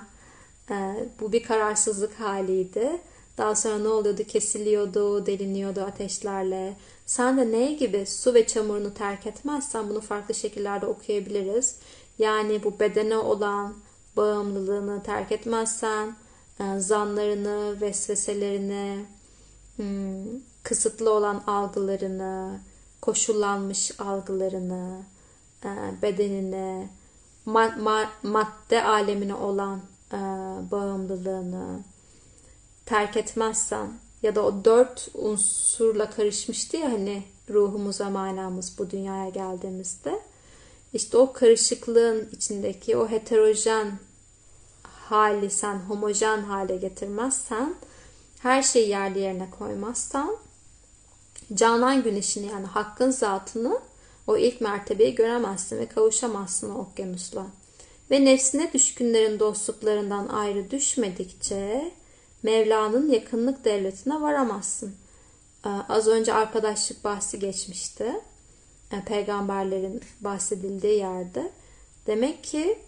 Ee, 0.72 1.10
bu 1.20 1.32
bir 1.32 1.44
kararsızlık 1.44 2.20
haliydi. 2.20 3.02
Daha 3.38 3.56
sonra 3.56 3.78
ne 3.78 3.88
oluyordu? 3.88 4.24
Kesiliyordu, 4.24 5.26
deliniyordu 5.26 5.82
ateşlerle. 5.82 6.76
Sen 7.06 7.38
de 7.38 7.52
ne 7.52 7.74
gibi 7.74 8.06
su 8.06 8.34
ve 8.34 8.48
çamurunu 8.48 8.94
terk 8.94 9.28
etmezsen 9.28 9.90
bunu 9.90 10.02
farklı 10.02 10.36
şekillerde 10.36 10.86
okuyabiliriz. 10.86 11.76
Yani 12.20 12.64
bu 12.64 12.80
bedene 12.80 13.18
olan 13.18 13.76
bağımlılığını 14.18 15.04
terk 15.04 15.32
etmezsen, 15.32 16.16
e, 16.60 16.80
zanlarını, 16.80 17.82
vesveselerini, 17.82 19.06
hmm, 19.76 20.40
kısıtlı 20.64 21.12
olan 21.12 21.44
algılarını, 21.48 22.60
koşullanmış 23.02 24.00
algılarını, 24.00 25.00
e, 25.66 25.70
bedenini, 26.02 26.90
madde 28.24 28.84
alemine 28.84 29.36
olan 29.36 29.82
e, 30.14 30.18
bağımlılığını 30.72 31.80
terk 32.86 33.18
etmezsen 33.18 33.94
ya 34.24 34.36
da 34.36 34.46
o 34.46 34.66
dört 34.66 35.10
unsurla 35.14 36.10
karışmıştı 36.10 36.78
ya 36.78 36.92
hani 36.92 37.24
ruhumuza 37.50 38.10
manamız 38.10 38.80
bu 38.80 38.90
dünyaya 38.90 39.30
geldiğimizde 39.30 40.20
işte 40.94 41.18
o 41.18 41.34
karışıklığın 41.34 42.30
içindeki 42.32 42.98
o 42.98 43.10
heterojen 43.10 44.00
hali 44.84 45.50
sen 45.50 45.76
homojen 45.76 46.42
hale 46.42 46.78
getirmezsen 46.78 47.76
her 48.40 48.64
şeyi 48.64 48.90
yerli 48.90 49.20
yerine 49.20 49.50
koymazsan 49.60 50.38
canan 51.54 52.04
güneşini 52.04 52.48
yani 52.48 52.66
hakkın 52.66 53.12
zatını 53.12 53.80
o 54.28 54.38
ilk 54.38 54.62
mertebeyi 54.62 55.16
göremezsin 55.16 55.78
ve 55.78 55.86
kavuşamazsın 55.86 56.76
o 56.76 56.80
okyanusla. 56.80 57.46
Ve 58.12 58.26
nefsine 58.26 58.74
düşkünlerin 58.74 59.40
dostluklarından 59.40 60.28
ayrı 60.28 60.72
düşmedikçe 60.72 61.92
Mevla'nın 62.44 63.10
yakınlık 63.10 63.66
devletine 63.66 64.22
varamazsın. 64.22 64.96
Ee, 65.66 65.70
az 65.90 66.08
önce 66.08 66.34
arkadaşlık 66.34 67.04
bahsi 67.04 67.40
geçmişti. 67.40 68.22
Ee, 68.92 69.04
peygamberlerin 69.06 70.02
bahsedildiği 70.22 70.98
yerde. 70.98 71.52
Demek 72.08 72.44
ki 72.44 72.80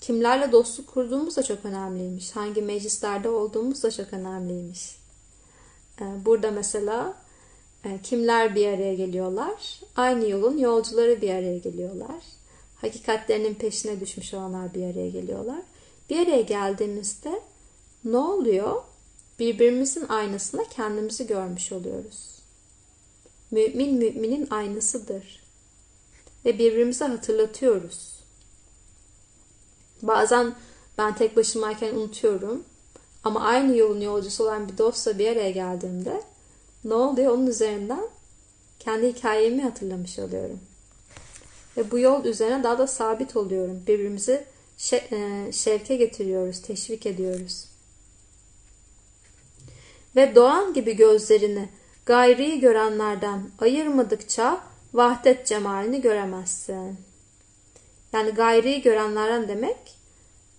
kimlerle 0.00 0.52
dostluk 0.52 0.88
kurduğumuz 0.88 1.36
da 1.36 1.42
çok 1.42 1.64
önemliymiş. 1.64 2.36
Hangi 2.36 2.62
meclislerde 2.62 3.28
olduğumuz 3.28 3.82
da 3.82 3.90
çok 3.90 4.12
önemliymiş. 4.12 4.96
Ee, 6.00 6.04
burada 6.24 6.50
mesela 6.50 7.14
kimler 8.02 8.54
bir 8.54 8.66
araya 8.66 8.94
geliyorlar? 8.94 9.80
Aynı 9.96 10.28
yolun 10.28 10.58
yolcuları 10.58 11.20
bir 11.20 11.30
araya 11.30 11.58
geliyorlar. 11.58 12.22
Hakikatlerinin 12.76 13.54
peşine 13.54 14.00
düşmüş 14.00 14.34
olanlar 14.34 14.74
bir 14.74 14.84
araya 14.84 15.10
geliyorlar. 15.10 15.62
Bir 16.10 16.26
araya 16.26 16.42
geldiğimizde 16.42 17.42
ne 18.04 18.16
oluyor? 18.16 18.82
Birbirimizin 19.38 20.08
aynasında 20.08 20.64
kendimizi 20.64 21.26
görmüş 21.26 21.72
oluyoruz. 21.72 22.40
Mümin 23.50 23.94
müminin 23.94 24.48
aynasıdır. 24.50 25.42
Ve 26.44 26.58
birbirimize 26.58 27.04
hatırlatıyoruz. 27.04 28.20
Bazen 30.02 30.54
ben 30.98 31.14
tek 31.14 31.36
başımayken 31.36 31.94
unutuyorum. 31.94 32.64
Ama 33.24 33.40
aynı 33.40 33.76
yolun 33.76 34.00
yolcusu 34.00 34.44
olan 34.44 34.68
bir 34.68 34.78
dostla 34.78 35.18
bir 35.18 35.28
araya 35.28 35.50
geldiğimde 35.50 36.22
ne 36.84 36.94
oluyor? 36.94 37.32
Onun 37.32 37.46
üzerinden 37.46 38.08
kendi 38.78 39.08
hikayemi 39.08 39.62
hatırlamış 39.62 40.18
oluyorum. 40.18 40.60
Ve 41.76 41.90
bu 41.90 41.98
yol 41.98 42.24
üzerine 42.24 42.62
daha 42.62 42.78
da 42.78 42.86
sabit 42.86 43.36
oluyorum. 43.36 43.82
Birbirimizi 43.86 44.44
e, 44.92 45.52
şevke 45.52 45.96
getiriyoruz, 45.96 46.62
teşvik 46.62 47.06
ediyoruz. 47.06 47.64
Ve 50.16 50.34
doğan 50.34 50.74
gibi 50.74 50.96
gözlerini 50.96 51.68
gayriyi 52.06 52.60
görenlerden 52.60 53.50
ayırmadıkça 53.60 54.60
vahdet 54.94 55.46
cemalini 55.46 56.00
göremezsin. 56.00 56.96
Yani 58.12 58.30
gayriyi 58.30 58.82
görenlerden 58.82 59.48
demek 59.48 59.96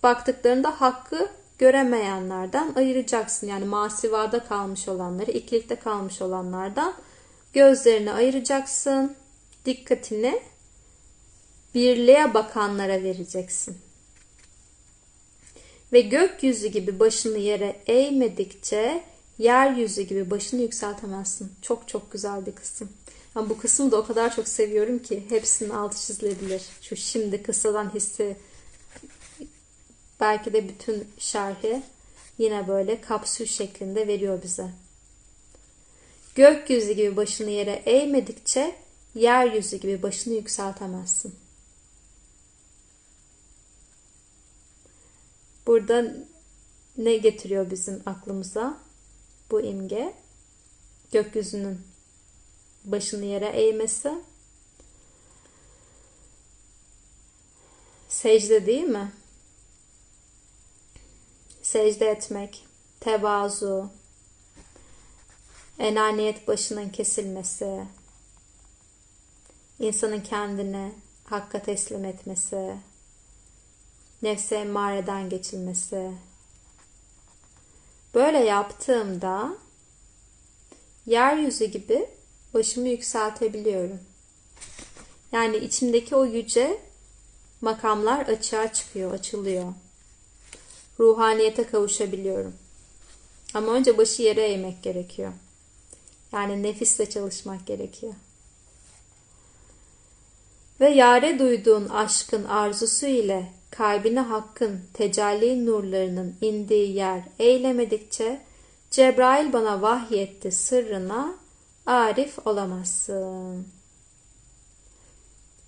baktıklarında 0.02 0.80
hakkı 0.80 1.28
göremeyenlerden 1.58 2.72
ayıracaksın. 2.76 3.46
Yani 3.46 3.64
masivada 3.64 4.44
kalmış 4.44 4.88
olanları, 4.88 5.30
ikilikte 5.30 5.76
kalmış 5.76 6.22
olanlardan 6.22 6.94
gözlerini 7.52 8.12
ayıracaksın. 8.12 9.16
Dikkatini 9.64 10.42
birliğe 11.74 12.34
bakanlara 12.34 13.02
vereceksin. 13.02 13.78
Ve 15.92 16.00
gökyüzü 16.00 16.68
gibi 16.68 17.00
başını 17.00 17.38
yere 17.38 17.82
eğmedikçe 17.86 19.02
yeryüzü 19.38 20.02
gibi 20.02 20.30
başını 20.30 20.60
yükseltemezsin. 20.62 21.52
Çok 21.62 21.88
çok 21.88 22.12
güzel 22.12 22.46
bir 22.46 22.52
kısım. 22.52 22.88
Ben 23.36 23.50
bu 23.50 23.58
kısmı 23.58 23.90
da 23.90 23.96
o 23.96 24.06
kadar 24.06 24.36
çok 24.36 24.48
seviyorum 24.48 24.98
ki 24.98 25.22
hepsinin 25.28 25.70
altı 25.70 26.06
çizilebilir. 26.06 26.62
Şu 26.82 26.96
şimdi 26.96 27.42
kısadan 27.42 27.94
hissi 27.94 28.36
belki 30.22 30.52
de 30.52 30.68
bütün 30.68 31.08
şerhi 31.18 31.82
yine 32.38 32.68
böyle 32.68 33.00
kapsül 33.00 33.46
şeklinde 33.46 34.08
veriyor 34.08 34.42
bize. 34.42 34.70
Gökyüzü 36.34 36.92
gibi 36.92 37.16
başını 37.16 37.50
yere 37.50 37.82
eğmedikçe 37.86 38.76
yeryüzü 39.14 39.76
gibi 39.76 40.02
başını 40.02 40.34
yükseltemezsin. 40.34 41.34
Burada 45.66 46.14
ne 46.96 47.16
getiriyor 47.16 47.70
bizim 47.70 48.02
aklımıza? 48.06 48.78
Bu 49.50 49.60
imge 49.60 50.14
gökyüzünün 51.12 51.80
başını 52.84 53.24
yere 53.24 53.46
eğmesi. 53.46 54.12
Secde 58.08 58.66
değil 58.66 58.84
mi? 58.84 59.12
Secde 61.72 62.06
etmek, 62.06 62.66
tevazu, 63.00 63.90
enaniyet 65.78 66.48
başının 66.48 66.88
kesilmesi, 66.88 67.84
insanın 69.78 70.20
kendini 70.20 70.92
hakka 71.24 71.62
teslim 71.62 72.04
etmesi, 72.04 72.76
nefse 74.22 74.56
emmareden 74.56 75.28
geçilmesi. 75.28 76.12
Böyle 78.14 78.38
yaptığımda 78.38 79.56
yeryüzü 81.06 81.64
gibi 81.64 82.10
başımı 82.54 82.88
yükseltebiliyorum. 82.88 84.00
Yani 85.32 85.56
içimdeki 85.56 86.16
o 86.16 86.24
yüce 86.24 86.80
makamlar 87.60 88.26
açığa 88.26 88.72
çıkıyor, 88.72 89.12
açılıyor. 89.12 89.72
Ruhaniyete 91.02 91.66
kavuşabiliyorum. 91.66 92.54
Ama 93.54 93.72
önce 93.72 93.98
başı 93.98 94.22
yere 94.22 94.42
eğmek 94.42 94.82
gerekiyor. 94.82 95.32
Yani 96.32 96.62
nefisle 96.62 97.10
çalışmak 97.10 97.66
gerekiyor. 97.66 98.14
Ve 100.80 100.88
yare 100.88 101.38
duyduğun 101.38 101.88
aşkın 101.88 102.44
arzusu 102.44 103.06
ile 103.06 103.52
kalbine 103.70 104.20
hakkın 104.20 104.80
tecelli 104.94 105.66
nurlarının 105.66 106.36
indiği 106.40 106.94
yer 106.94 107.22
eylemedikçe 107.38 108.40
Cebrail 108.90 109.52
bana 109.52 109.82
vahyetti 109.82 110.52
sırrına 110.52 111.34
arif 111.86 112.46
olamazsın. 112.46 113.68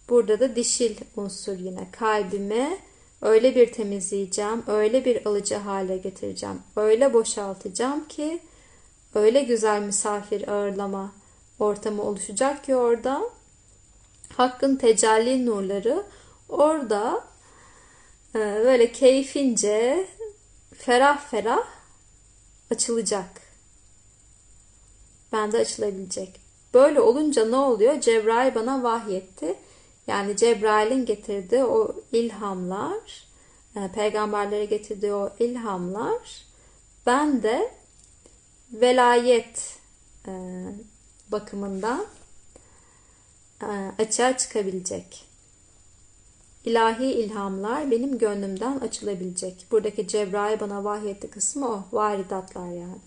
Burada 0.08 0.40
da 0.40 0.56
dişil 0.56 0.96
unsur 1.16 1.58
yine 1.58 1.90
kalbime 1.92 2.78
öyle 3.24 3.54
bir 3.54 3.72
temizleyeceğim, 3.72 4.62
öyle 4.66 5.04
bir 5.04 5.26
alıcı 5.26 5.54
hale 5.54 5.96
getireceğim, 5.96 6.62
öyle 6.76 7.14
boşaltacağım 7.14 8.08
ki 8.08 8.40
öyle 9.14 9.42
güzel 9.42 9.82
misafir 9.82 10.48
ağırlama 10.48 11.12
ortamı 11.58 12.02
oluşacak 12.02 12.64
ki 12.64 12.76
orada 12.76 13.22
Hakkın 14.36 14.76
tecelli 14.76 15.46
nurları 15.46 16.04
orada 16.48 17.24
e, 18.34 18.38
böyle 18.38 18.92
keyfince 18.92 20.06
ferah 20.74 21.30
ferah 21.30 21.66
açılacak. 22.70 23.40
Bende 25.32 25.58
açılabilecek. 25.58 26.40
Böyle 26.74 27.00
olunca 27.00 27.44
ne 27.44 27.56
oluyor? 27.56 28.00
Cebrail 28.00 28.54
bana 28.54 28.82
vahyetti. 28.82 29.54
Yani 30.06 30.36
Cebrail'in 30.36 31.06
getirdiği 31.06 31.64
o 31.64 31.94
ilhamlar, 32.12 33.26
e, 33.76 33.90
peygamberlere 33.94 34.64
getirdiği 34.64 35.12
o 35.12 35.32
ilhamlar 35.38 36.44
ben 37.06 37.42
de 37.42 37.74
velayet 38.72 39.78
e, 40.28 40.32
bakımından 41.28 42.06
açığa 43.98 44.36
çıkabilecek. 44.36 45.24
İlahi 46.64 47.04
ilhamlar 47.04 47.90
benim 47.90 48.18
gönlümden 48.18 48.78
açılabilecek. 48.78 49.66
Buradaki 49.70 50.08
Cebrail 50.08 50.60
bana 50.60 50.84
vahyetti 50.84 51.30
kısmı 51.30 51.68
o. 51.68 51.84
Varidatlar 51.92 52.68
yani. 52.68 52.98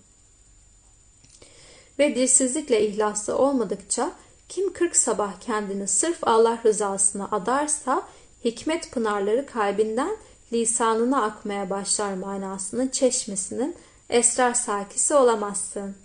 Ve 2.00 2.16
dilsizlikle 2.16 2.88
ihlaslı 2.88 3.38
olmadıkça 3.38 4.14
kim 4.50 4.74
kırk 4.74 4.96
sabah 4.96 5.40
kendini 5.40 5.88
sırf 5.88 6.18
Allah 6.22 6.60
rızasına 6.66 7.28
adarsa 7.32 8.08
hikmet 8.46 8.92
pınarları 8.92 9.46
kalbinden 9.46 10.18
lisanına 10.54 11.24
akmaya 11.24 11.70
başlar 11.70 12.14
manasının 12.14 12.88
çeşmesinin 12.88 13.76
esrar 14.10 14.54
sakisi 14.54 15.14
olamazsın. 15.14 15.96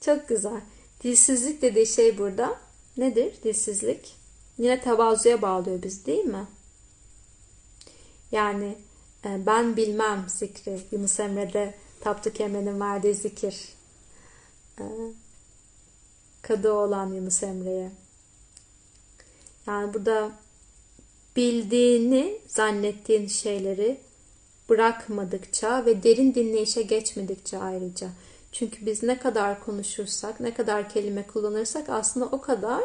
Çok 0.00 0.28
güzel. 0.28 0.60
Dilsizlik 1.04 1.62
dediği 1.62 1.86
şey 1.86 2.18
burada 2.18 2.58
nedir? 2.96 3.34
Dilsizlik. 3.44 4.16
Yine 4.58 4.80
tevazuya 4.80 5.42
bağlıyor 5.42 5.82
biz 5.82 6.06
değil 6.06 6.24
mi? 6.24 6.46
Yani 8.32 8.78
e, 9.24 9.46
ben 9.46 9.76
bilmem 9.76 10.24
zikri. 10.28 10.80
Yunus 10.92 11.20
Emre'de 11.20 11.74
Tapduk 12.00 12.40
Emre'nin 12.40 12.80
verdiği 12.80 13.14
zikir. 13.14 13.68
Kadı 16.42 16.72
olan 16.72 17.12
Yunus 17.12 17.42
Emre'ye. 17.42 17.90
Yani 19.66 19.94
burada 19.94 20.32
bildiğini 21.36 22.38
zannettiğin 22.46 23.26
şeyleri 23.26 24.00
bırakmadıkça 24.68 25.86
ve 25.86 26.02
derin 26.02 26.34
dinleyişe 26.34 26.82
geçmedikçe 26.82 27.58
ayrıca 27.58 28.08
çünkü 28.52 28.86
biz 28.86 29.02
ne 29.02 29.18
kadar 29.18 29.64
konuşursak, 29.64 30.40
ne 30.40 30.54
kadar 30.54 30.88
kelime 30.88 31.26
kullanırsak 31.26 31.88
aslında 31.88 32.26
o 32.26 32.40
kadar 32.40 32.82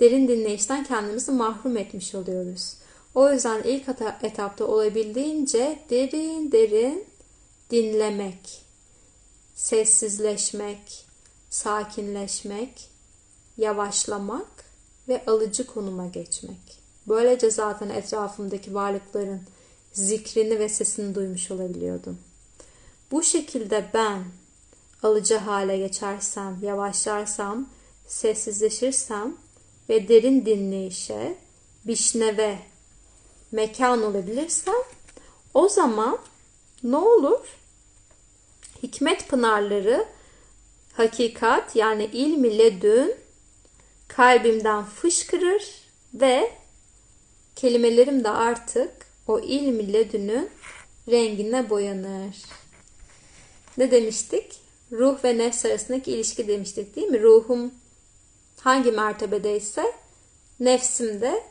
derin 0.00 0.28
dinleyişten 0.28 0.84
kendimizi 0.84 1.32
mahrum 1.32 1.76
etmiş 1.76 2.14
oluyoruz. 2.14 2.76
O 3.14 3.32
yüzden 3.32 3.62
ilk 3.62 3.88
etapta 4.22 4.64
olabildiğince 4.64 5.78
derin 5.90 6.52
derin 6.52 7.04
dinlemek, 7.70 8.62
sessizleşmek, 9.54 11.03
sakinleşmek, 11.54 12.90
yavaşlamak 13.56 14.64
ve 15.08 15.24
alıcı 15.26 15.66
konuma 15.66 16.06
geçmek. 16.06 16.80
Böylece 17.08 17.50
zaten 17.50 17.88
etrafımdaki 17.88 18.74
varlıkların 18.74 19.42
zikrini 19.92 20.58
ve 20.58 20.68
sesini 20.68 21.14
duymuş 21.14 21.50
olabiliyordum. 21.50 22.18
Bu 23.10 23.22
şekilde 23.22 23.90
ben 23.94 24.24
alıcı 25.02 25.36
hale 25.36 25.76
geçersem, 25.76 26.58
yavaşlarsam, 26.62 27.68
sessizleşirsem 28.06 29.36
ve 29.88 30.08
derin 30.08 30.46
dinleyişe, 30.46 31.36
bişneve 31.86 32.58
mekan 33.52 34.02
olabilirsem 34.02 34.82
o 35.54 35.68
zaman 35.68 36.18
ne 36.82 36.96
olur? 36.96 37.40
Hikmet 38.82 39.28
pınarları 39.28 40.06
hakikat 40.96 41.76
yani 41.76 42.04
ilm 42.04 42.44
ile 42.44 42.80
dün 42.80 43.14
kalbimden 44.08 44.84
fışkırır 44.84 45.64
ve 46.14 46.50
kelimelerim 47.56 48.24
de 48.24 48.28
artık 48.28 48.92
o 49.26 49.40
ilm 49.40 49.80
ile 49.80 50.12
dünün 50.12 50.50
rengine 51.08 51.70
boyanır. 51.70 52.36
Ne 53.78 53.90
demiştik? 53.90 54.64
ruh 54.92 55.24
ve 55.24 55.38
nefs 55.38 55.64
arasındaki 55.64 56.12
ilişki 56.12 56.48
demiştik 56.48 56.96
değil 56.96 57.08
mi? 57.08 57.22
Ruhum 57.22 57.74
hangi 58.60 58.92
mertebedeyse 58.92 59.92
nefsim 60.60 61.20
de 61.20 61.42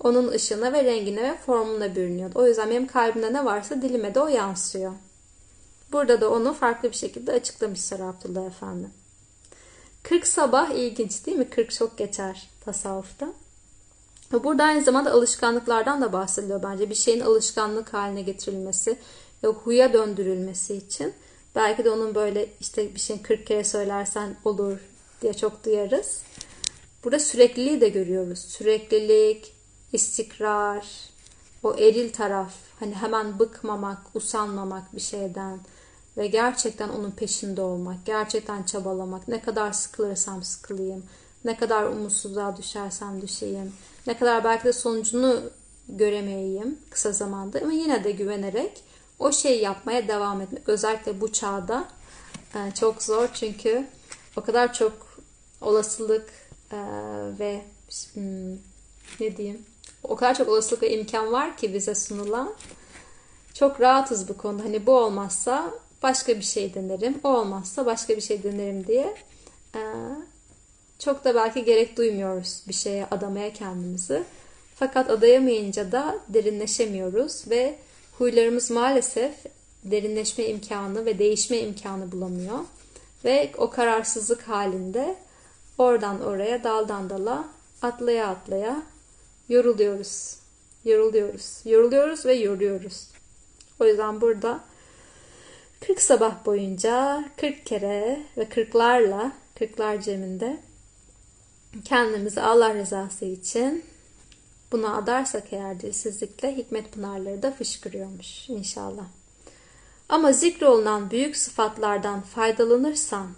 onun 0.00 0.28
ışığına 0.28 0.72
ve 0.72 0.84
rengine 0.84 1.22
ve 1.22 1.36
formuna 1.36 1.96
bürünüyordu. 1.96 2.38
O 2.38 2.46
yüzden 2.46 2.70
benim 2.70 2.86
kalbimde 2.86 3.32
ne 3.32 3.44
varsa 3.44 3.82
dilime 3.82 4.14
de 4.14 4.20
o 4.20 4.28
yansıyor. 4.28 4.92
Burada 5.94 6.20
da 6.20 6.30
onu 6.30 6.54
farklı 6.54 6.90
bir 6.90 6.96
şekilde 6.96 7.32
açıklamışlar 7.32 8.00
Abdullah 8.00 8.46
Efendi. 8.46 8.86
40 10.02 10.26
sabah 10.26 10.70
ilginç 10.70 11.26
değil 11.26 11.38
mi? 11.38 11.50
40 11.50 11.70
çok 11.70 11.98
geçer 11.98 12.48
tasavvufta. 12.64 13.32
Burada 14.32 14.64
aynı 14.64 14.84
zamanda 14.84 15.12
alışkanlıklardan 15.12 16.02
da 16.02 16.12
bahsediliyor 16.12 16.62
bence. 16.62 16.90
Bir 16.90 16.94
şeyin 16.94 17.20
alışkanlık 17.20 17.94
haline 17.94 18.22
getirilmesi 18.22 18.98
ve 19.44 19.48
huya 19.48 19.92
döndürülmesi 19.92 20.74
için. 20.74 21.14
Belki 21.54 21.84
de 21.84 21.90
onun 21.90 22.14
böyle 22.14 22.48
işte 22.60 22.94
bir 22.94 23.00
şeyin 23.00 23.22
40 23.22 23.46
kere 23.46 23.64
söylersen 23.64 24.36
olur 24.44 24.78
diye 25.22 25.34
çok 25.34 25.64
duyarız. 25.64 26.22
Burada 27.04 27.18
sürekliliği 27.18 27.80
de 27.80 27.88
görüyoruz. 27.88 28.38
Süreklilik, 28.38 29.54
istikrar, 29.92 30.86
o 31.62 31.74
eril 31.74 32.12
taraf. 32.12 32.52
Hani 32.80 32.94
hemen 32.94 33.38
bıkmamak, 33.38 33.98
usanmamak 34.14 34.96
bir 34.96 35.00
şeyden 35.00 35.58
ve 36.16 36.26
gerçekten 36.26 36.88
onun 36.88 37.10
peşinde 37.10 37.62
olmak, 37.62 37.96
gerçekten 38.06 38.62
çabalamak. 38.62 39.28
Ne 39.28 39.42
kadar 39.42 39.72
sıkılırsam 39.72 40.42
sıkılayım, 40.42 41.04
ne 41.44 41.56
kadar 41.56 41.82
umutsuzluğa 41.82 42.56
düşersem 42.56 43.22
düşeyim, 43.22 43.72
ne 44.06 44.18
kadar 44.18 44.44
belki 44.44 44.64
de 44.64 44.72
sonucunu 44.72 45.40
göremeyeyim 45.88 46.78
kısa 46.90 47.12
zamanda 47.12 47.58
ama 47.58 47.72
yine 47.72 48.04
de 48.04 48.10
güvenerek 48.10 48.84
o 49.18 49.32
şeyi 49.32 49.62
yapmaya 49.62 50.08
devam 50.08 50.40
etmek. 50.40 50.68
Özellikle 50.68 51.20
bu 51.20 51.32
çağda 51.32 51.88
e, 52.54 52.74
çok 52.74 53.02
zor 53.02 53.28
çünkü 53.34 53.86
o 54.36 54.40
kadar 54.40 54.72
çok 54.72 54.92
olasılık 55.60 56.30
e, 56.72 56.78
ve 57.38 57.62
hmm, 58.14 58.52
ne 59.20 59.36
diyeyim 59.36 59.62
o 60.02 60.16
kadar 60.16 60.34
çok 60.34 60.48
olasılık 60.48 60.82
ve 60.82 60.90
imkan 60.90 61.32
var 61.32 61.56
ki 61.56 61.74
bize 61.74 61.94
sunulan. 61.94 62.54
Çok 63.54 63.80
rahatız 63.80 64.28
bu 64.28 64.36
konuda. 64.36 64.64
Hani 64.64 64.86
bu 64.86 64.92
olmazsa 64.92 65.70
başka 66.04 66.36
bir 66.36 66.42
şey 66.42 66.74
denerim. 66.74 67.20
O 67.24 67.28
olmazsa 67.28 67.86
başka 67.86 68.16
bir 68.16 68.20
şey 68.20 68.42
denerim 68.42 68.86
diye. 68.86 69.14
E, 69.74 69.80
çok 70.98 71.24
da 71.24 71.34
belki 71.34 71.64
gerek 71.64 71.96
duymuyoruz 71.96 72.62
bir 72.68 72.74
şeye 72.74 73.06
adamaya 73.10 73.52
kendimizi. 73.52 74.24
Fakat 74.74 75.10
adayamayınca 75.10 75.92
da 75.92 76.18
derinleşemiyoruz 76.28 77.50
ve 77.50 77.78
huylarımız 78.18 78.70
maalesef 78.70 79.34
derinleşme 79.84 80.44
imkanı 80.44 81.06
ve 81.06 81.18
değişme 81.18 81.58
imkanı 81.58 82.12
bulamıyor. 82.12 82.58
Ve 83.24 83.52
o 83.58 83.70
kararsızlık 83.70 84.42
halinde 84.42 85.16
oradan 85.78 86.20
oraya 86.20 86.64
daldan 86.64 87.10
dala 87.10 87.48
atlaya 87.82 88.28
atlaya 88.28 88.82
yoruluyoruz. 89.48 90.36
Yoruluyoruz. 90.84 91.60
Yoruluyoruz 91.64 92.26
ve 92.26 92.34
yoruyoruz. 92.34 93.08
O 93.80 93.84
yüzden 93.86 94.20
burada 94.20 94.60
40 95.86 96.00
sabah 96.02 96.44
boyunca 96.46 97.24
40 97.36 97.66
kere 97.66 98.22
ve 98.36 98.42
40'larla 98.42 99.30
40'lar 99.60 100.02
ceminde 100.02 100.56
kendimizi 101.84 102.40
Allah 102.40 102.74
rızası 102.74 103.24
için 103.24 103.84
buna 104.72 104.96
adarsak 104.96 105.52
eğer 105.52 105.80
dilsizlikle 105.80 106.56
hikmet 106.56 106.92
pınarları 106.92 107.42
da 107.42 107.50
fışkırıyormuş 107.50 108.48
inşallah. 108.48 109.04
Ama 110.08 110.32
zikrolunan 110.32 111.10
büyük 111.10 111.36
sıfatlardan 111.36 112.20
faydalanırsan, 112.20 113.28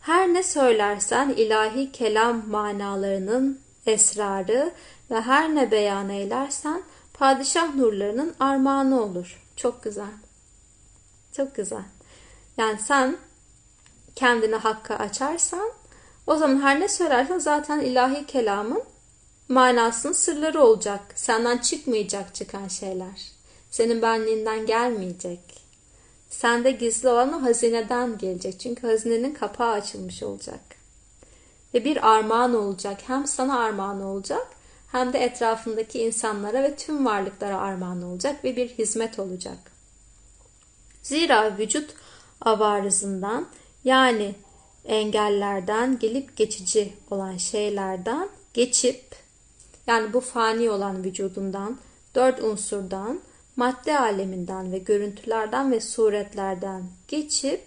her 0.00 0.34
ne 0.34 0.42
söylersen 0.42 1.28
ilahi 1.28 1.92
kelam 1.92 2.48
manalarının 2.48 3.60
esrarı 3.86 4.72
ve 5.10 5.20
her 5.20 5.54
ne 5.54 5.70
beyan 5.70 6.08
eylersen 6.08 6.82
padişah 7.14 7.74
nurlarının 7.74 8.34
armağanı 8.40 9.02
olur. 9.02 9.42
Çok 9.56 9.82
güzel. 9.82 10.29
Çok 11.40 11.54
güzel. 11.54 11.82
Yani 12.56 12.78
sen 12.78 13.16
kendini 14.14 14.54
hakka 14.54 14.96
açarsan 14.96 15.70
o 16.26 16.36
zaman 16.36 16.60
her 16.62 16.80
ne 16.80 16.88
söylersen 16.88 17.38
zaten 17.38 17.80
ilahi 17.80 18.26
kelamın 18.26 18.82
manasının 19.48 20.12
sırları 20.12 20.62
olacak. 20.62 21.00
Senden 21.14 21.58
çıkmayacak 21.58 22.34
çıkan 22.34 22.68
şeyler. 22.68 23.32
Senin 23.70 24.02
benliğinden 24.02 24.66
gelmeyecek. 24.66 25.40
Sende 26.30 26.70
gizli 26.70 27.08
olan 27.08 27.32
o 27.32 27.42
hazineden 27.42 28.18
gelecek. 28.18 28.60
Çünkü 28.60 28.86
hazinenin 28.86 29.34
kapağı 29.34 29.72
açılmış 29.72 30.22
olacak. 30.22 30.60
Ve 31.74 31.84
bir 31.84 32.10
armağan 32.10 32.54
olacak. 32.54 33.00
Hem 33.06 33.26
sana 33.26 33.58
armağan 33.58 34.02
olacak 34.02 34.46
hem 34.92 35.12
de 35.12 35.18
etrafındaki 35.18 36.02
insanlara 36.02 36.62
ve 36.62 36.76
tüm 36.76 37.06
varlıklara 37.06 37.58
armağan 37.58 38.02
olacak 38.02 38.44
ve 38.44 38.56
bir 38.56 38.68
hizmet 38.68 39.18
olacak. 39.18 39.69
Zira 41.10 41.58
vücut 41.58 41.90
avarızından 42.40 43.46
yani 43.84 44.34
engellerden 44.84 45.98
gelip 45.98 46.36
geçici 46.36 46.92
olan 47.10 47.36
şeylerden 47.36 48.28
geçip 48.54 49.04
yani 49.86 50.12
bu 50.12 50.20
fani 50.20 50.70
olan 50.70 51.04
vücudundan, 51.04 51.78
dört 52.14 52.42
unsurdan, 52.42 53.20
madde 53.56 53.98
aleminden 53.98 54.72
ve 54.72 54.78
görüntülerden 54.78 55.72
ve 55.72 55.80
suretlerden 55.80 56.82
geçip 57.08 57.62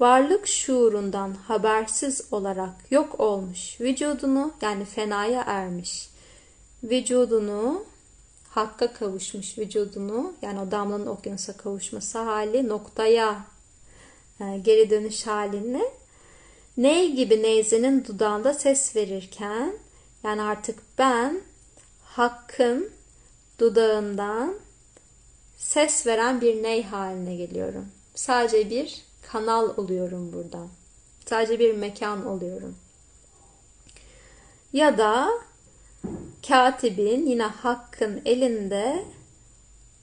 varlık 0.00 0.46
şuurundan 0.46 1.34
habersiz 1.34 2.22
olarak 2.30 2.74
yok 2.90 3.20
olmuş 3.20 3.80
vücudunu 3.80 4.52
yani 4.62 4.84
fenaya 4.84 5.42
ermiş 5.46 6.10
vücudunu 6.82 7.84
hakka 8.50 8.92
kavuşmuş 8.92 9.58
vücudunu 9.58 10.34
yani 10.42 10.60
o 10.60 10.70
damlanın 10.70 11.06
okyanusa 11.06 11.56
kavuşması 11.56 12.18
hali 12.18 12.68
noktaya 12.68 13.44
e, 14.40 14.58
geri 14.58 14.90
dönüş 14.90 15.26
halini 15.26 15.84
ney 16.76 17.12
gibi 17.12 17.42
neyzenin 17.42 18.04
dudağında 18.04 18.54
ses 18.54 18.96
verirken 18.96 19.74
yani 20.24 20.42
artık 20.42 20.78
ben 20.98 21.40
hakkın 22.04 22.90
dudağından 23.58 24.54
ses 25.56 26.06
veren 26.06 26.40
bir 26.40 26.62
ney 26.62 26.82
haline 26.82 27.36
geliyorum. 27.36 27.88
Sadece 28.14 28.70
bir 28.70 29.02
kanal 29.22 29.76
oluyorum 29.76 30.32
buradan. 30.32 30.68
Sadece 31.26 31.58
bir 31.58 31.74
mekan 31.74 32.26
oluyorum. 32.26 32.76
Ya 34.72 34.98
da 34.98 35.30
katibin 36.48 37.26
yine 37.26 37.42
hakkın 37.42 38.22
elinde 38.24 39.04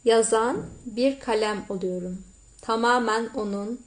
yazan 0.06 0.66
bir 0.86 1.20
kalem 1.20 1.66
oluyorum. 1.70 2.24
Tamamen 2.62 3.30
onun 3.36 3.82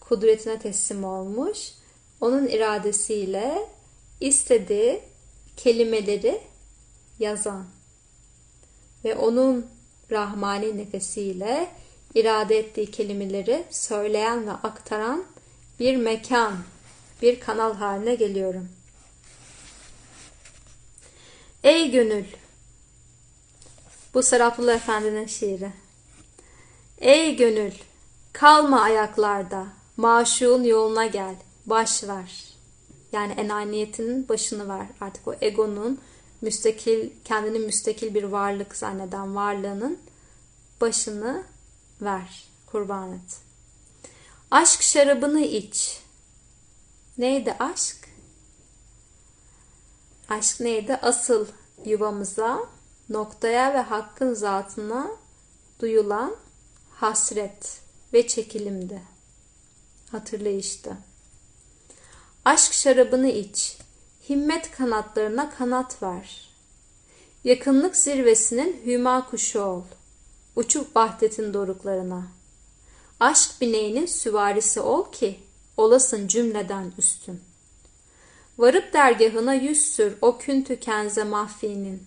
kudretine 0.00 0.58
teslim 0.58 1.04
olmuş 1.04 1.72
onun 2.20 2.46
iradesiyle 2.46 3.68
istediği 4.20 5.00
kelimeleri 5.56 6.40
yazan 7.18 7.64
ve 9.04 9.14
onun 9.14 9.66
rahmani 10.10 10.78
nefesiyle 10.78 11.68
irade 12.14 12.58
ettiği 12.58 12.90
kelimeleri 12.90 13.64
söyleyen 13.70 14.46
ve 14.46 14.50
aktaran 14.50 15.24
bir 15.80 15.96
mekan, 15.96 16.54
bir 17.22 17.40
kanal 17.40 17.74
haline 17.74 18.14
geliyorum. 18.14 18.68
Ey 21.66 21.90
gönül! 21.90 22.24
Bu 24.14 24.22
Saraplı 24.22 24.72
Efendi'nin 24.72 25.26
şiiri. 25.26 25.72
Ey 26.98 27.36
gönül! 27.36 27.72
Kalma 28.32 28.80
ayaklarda, 28.80 29.66
maşuğun 29.96 30.64
yoluna 30.64 31.06
gel 31.06 31.34
baş 31.66 32.04
ver. 32.04 32.44
Yani 33.12 33.32
enaniyetinin 33.32 34.28
başını 34.28 34.68
ver. 34.68 34.86
Artık 35.00 35.28
o 35.28 35.34
egonun 35.40 36.00
müstakil, 36.40 37.10
kendini 37.24 37.58
müstakil 37.58 38.14
bir 38.14 38.24
varlık 38.24 38.76
zanneden 38.76 39.36
varlığının 39.36 39.98
başını 40.80 41.44
ver. 42.02 42.44
Kurban 42.66 43.12
et. 43.12 43.38
Aşk 44.50 44.82
şarabını 44.82 45.40
iç. 45.40 46.00
Neydi 47.18 47.56
aşk? 47.58 48.05
Aşk 50.28 50.60
neydi? 50.60 50.98
Asıl 51.02 51.46
yuvamıza, 51.84 52.66
noktaya 53.08 53.74
ve 53.74 53.78
hakkın 53.78 54.34
zatına 54.34 55.10
duyulan 55.80 56.36
hasret 56.90 57.80
ve 58.12 58.26
çekilimdi. 58.26 59.02
Hatırlayıştı. 60.10 60.96
Aşk 62.44 62.72
şarabını 62.72 63.28
iç, 63.28 63.78
himmet 64.28 64.70
kanatlarına 64.70 65.50
kanat 65.50 66.02
ver. 66.02 66.48
Yakınlık 67.44 67.96
zirvesinin 67.96 68.82
hüma 68.86 69.30
kuşu 69.30 69.60
ol, 69.60 69.82
uçup 70.56 70.96
vahdetin 70.96 71.54
doruklarına. 71.54 72.22
Aşk 73.20 73.50
bineğinin 73.60 74.06
süvarisi 74.06 74.80
ol 74.80 75.12
ki, 75.12 75.40
olasın 75.76 76.28
cümleden 76.28 76.92
üstün. 76.98 77.45
Varıp 78.58 78.92
dergahına 78.92 79.54
yüz 79.54 79.80
sür 79.80 80.16
o 80.20 80.38
kün 80.38 80.62
tükenze 80.62 81.24
mahfinin. 81.24 82.02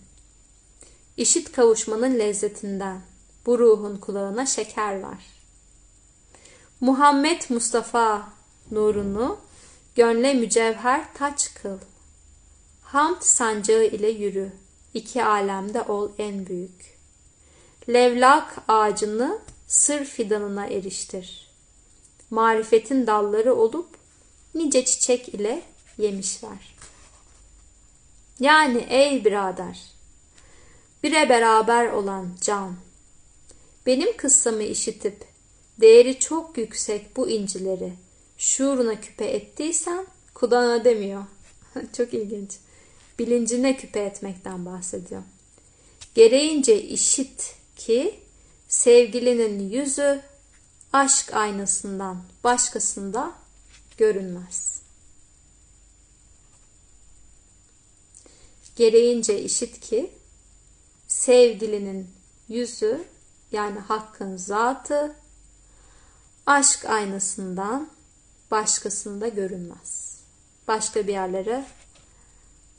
İşit 1.18 1.52
kavuşmanın 1.52 2.20
lezzetinden. 2.20 3.02
Bu 3.45 3.60
ruhun 3.60 3.95
kulağına 3.97 4.45
şeker 4.45 5.00
var. 5.00 5.26
Muhammed 6.82 7.41
Mustafa 7.50 8.34
nurunu 8.72 9.38
gönle 9.95 10.34
mücevher 10.34 11.14
taç 11.14 11.54
kıl. 11.54 11.78
Hamd 12.82 13.22
sancağı 13.22 13.86
ile 13.86 14.10
yürü. 14.10 14.52
İki 14.93 15.24
alemde 15.24 15.82
ol 15.82 16.12
en 16.18 16.47
büyük. 16.47 16.97
Levlak 17.89 18.58
ağacını 18.68 19.39
sır 19.68 20.06
fidanına 20.06 20.66
eriştir. 20.66 21.52
Marifetin 22.30 23.08
dalları 23.08 23.56
olup 23.56 23.89
nice 24.56 24.86
çiçek 24.86 25.30
ile 25.30 25.64
yemişler. 26.00 26.76
Yani 28.39 28.86
ey 28.89 29.26
birader, 29.26 29.80
bire 31.04 31.30
beraber 31.30 31.88
olan 31.88 32.30
can, 32.41 32.76
benim 33.86 34.18
kıssamı 34.18 34.64
işitip 34.64 35.26
değeri 35.82 36.20
çok 36.20 36.58
yüksek 36.58 37.18
bu 37.18 37.30
incileri 37.30 37.93
şuuruna 38.38 39.02
küpe 39.02 39.26
ettiysen 39.26 40.06
kulağına 40.34 40.86
demiyor. 40.86 41.24
çok 41.97 42.14
ilginç. 42.14 42.52
Bilincine 43.20 43.78
küpe 43.78 44.00
etmekten 44.00 44.66
bahsediyor. 44.66 45.22
Gereğince 46.16 46.84
işit 46.84 47.56
ki 47.76 48.20
sevgilinin 48.68 49.70
yüzü 49.70 50.22
aşk 50.93 51.34
aynasından 51.34 52.24
başkasında 52.43 53.32
görünmez. 53.97 54.78
Gereğince 58.80 59.41
işit 59.41 59.80
ki 59.80 60.11
sevgilinin 61.07 62.09
yüzü 62.47 63.03
yani 63.51 63.80
hakkın 63.80 64.38
zatı 64.38 65.15
aşk 66.45 66.86
aynasından 66.86 67.89
başkasında 68.51 69.27
görünmez. 69.27 70.19
Başka 70.67 71.07
bir 71.07 71.13
yerlere 71.13 71.65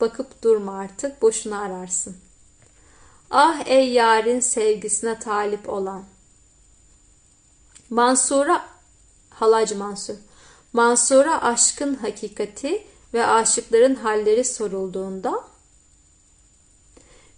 bakıp 0.01 0.43
durma 0.43 0.79
artık 0.79 1.23
boşuna 1.23 1.61
ararsın. 1.61 2.17
Ah 3.31 3.67
ey 3.67 3.93
yarın 3.93 4.41
sevgisine 4.41 5.19
talip 5.19 5.69
olan. 5.69 6.05
Mansura 7.91 8.69
Halacı 9.31 9.77
Mansur. 9.77 10.17
Mansura 10.73 11.43
aşkın 11.43 11.95
hakikati 11.95 12.87
ve 13.15 13.27
aşıkların 13.27 13.95
halleri 13.95 14.45
sorulduğunda 14.45 15.50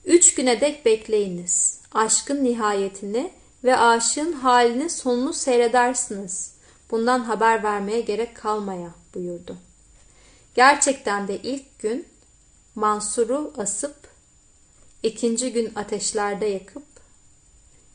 üç 0.04 0.34
güne 0.34 0.60
dek 0.60 0.86
bekleyiniz. 0.86 1.80
Aşkın 1.92 2.44
nihayetini 2.44 3.32
ve 3.64 3.76
aşığın 3.76 4.32
halini 4.32 4.90
sonunu 4.90 5.32
seyredersiniz. 5.32 6.54
Bundan 6.90 7.18
haber 7.18 7.62
vermeye 7.62 8.00
gerek 8.00 8.36
kalmaya 8.36 8.94
buyurdu. 9.14 9.56
Gerçekten 10.54 11.28
de 11.28 11.38
ilk 11.42 11.78
gün 11.78 12.06
Mansur'u 12.74 13.52
asıp, 13.56 13.96
ikinci 15.02 15.52
gün 15.52 15.72
ateşlerde 15.74 16.46
yakıp, 16.46 16.86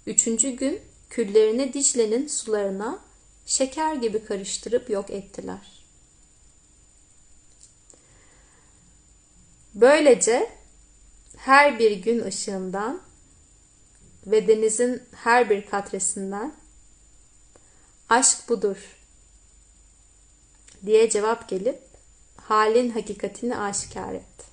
üçüncü 0.05 0.49
gün 0.49 0.81
küllerini 1.09 1.73
Dicle'nin 1.73 2.27
sularına 2.27 2.99
şeker 3.45 3.95
gibi 3.95 4.25
karıştırıp 4.25 4.89
yok 4.89 5.09
ettiler. 5.09 5.83
Böylece 9.73 10.56
her 11.47 11.79
bir 11.79 11.91
gün 11.91 12.25
ışığından 12.25 13.01
ve 14.25 14.47
denizin 14.47 15.03
her 15.15 15.49
bir 15.49 15.65
katresinden 15.65 16.53
aşk 18.09 18.49
budur 18.49 18.97
diye 20.85 21.09
cevap 21.09 21.49
gelip 21.49 21.81
halin 22.37 22.89
hakikatini 22.89 23.57
aşikar 23.57 24.13
etti. 24.13 24.45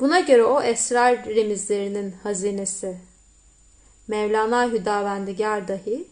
Buna 0.00 0.20
göre 0.20 0.44
o 0.44 0.62
esrar 0.62 1.26
remizlerinin 1.26 2.12
hazinesi 2.22 2.98
Mevlana 4.08 4.70
Hüdavendigar 4.70 5.68
dahi 5.68 6.08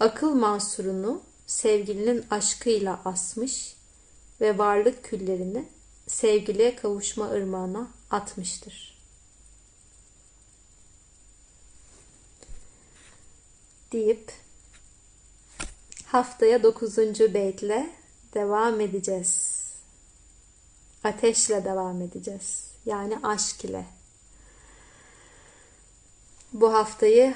akıl 0.00 0.34
mansurunu 0.34 1.22
sevgilinin 1.46 2.24
aşkıyla 2.30 3.00
asmış 3.04 3.74
ve 4.40 4.58
varlık 4.58 5.04
küllerini 5.04 5.68
sevgiliye 6.06 6.76
kavuşma 6.76 7.30
ırmağına 7.30 7.88
atmıştır. 8.10 8.98
Deyip 13.92 14.32
haftaya 16.06 16.62
dokuzuncu 16.62 17.34
beytle 17.34 17.90
devam 18.34 18.80
edeceğiz. 18.80 19.64
Ateşle 21.04 21.64
devam 21.64 22.02
edeceğiz. 22.02 22.70
Yani 22.86 23.18
aşk 23.22 23.64
ile. 23.64 23.86
Bu 26.52 26.74
haftayı 26.74 27.34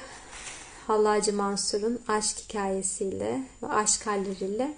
Hallacı 0.86 1.32
Mansur'un 1.32 2.00
aşk 2.08 2.38
hikayesiyle 2.38 3.42
ve 3.62 3.66
aşk 3.66 4.06
halleriyle 4.06 4.74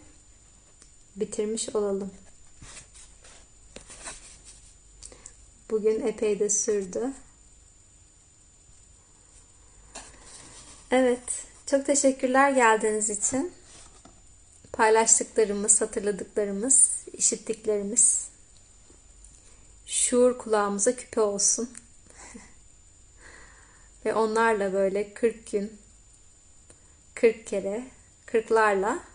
bitirmiş 1.16 1.68
olalım. 1.68 2.10
Bugün 5.70 6.06
epey 6.06 6.40
de 6.40 6.50
sürdü. 6.50 7.12
Evet, 10.90 11.44
çok 11.66 11.86
teşekkürler 11.86 12.50
geldiğiniz 12.50 13.10
için. 13.10 13.52
Paylaştıklarımız, 14.72 15.80
hatırladıklarımız, 15.80 17.04
işittiklerimiz 17.12 18.28
şuur 19.86 20.38
kulağımıza 20.38 20.96
küpe 20.96 21.20
olsun. 21.20 21.70
Ve 24.04 24.14
onlarla 24.14 24.72
böyle 24.72 25.14
40 25.14 25.50
gün 25.50 25.78
40 27.14 27.46
kere 27.46 27.84
kırklarla 28.26 29.09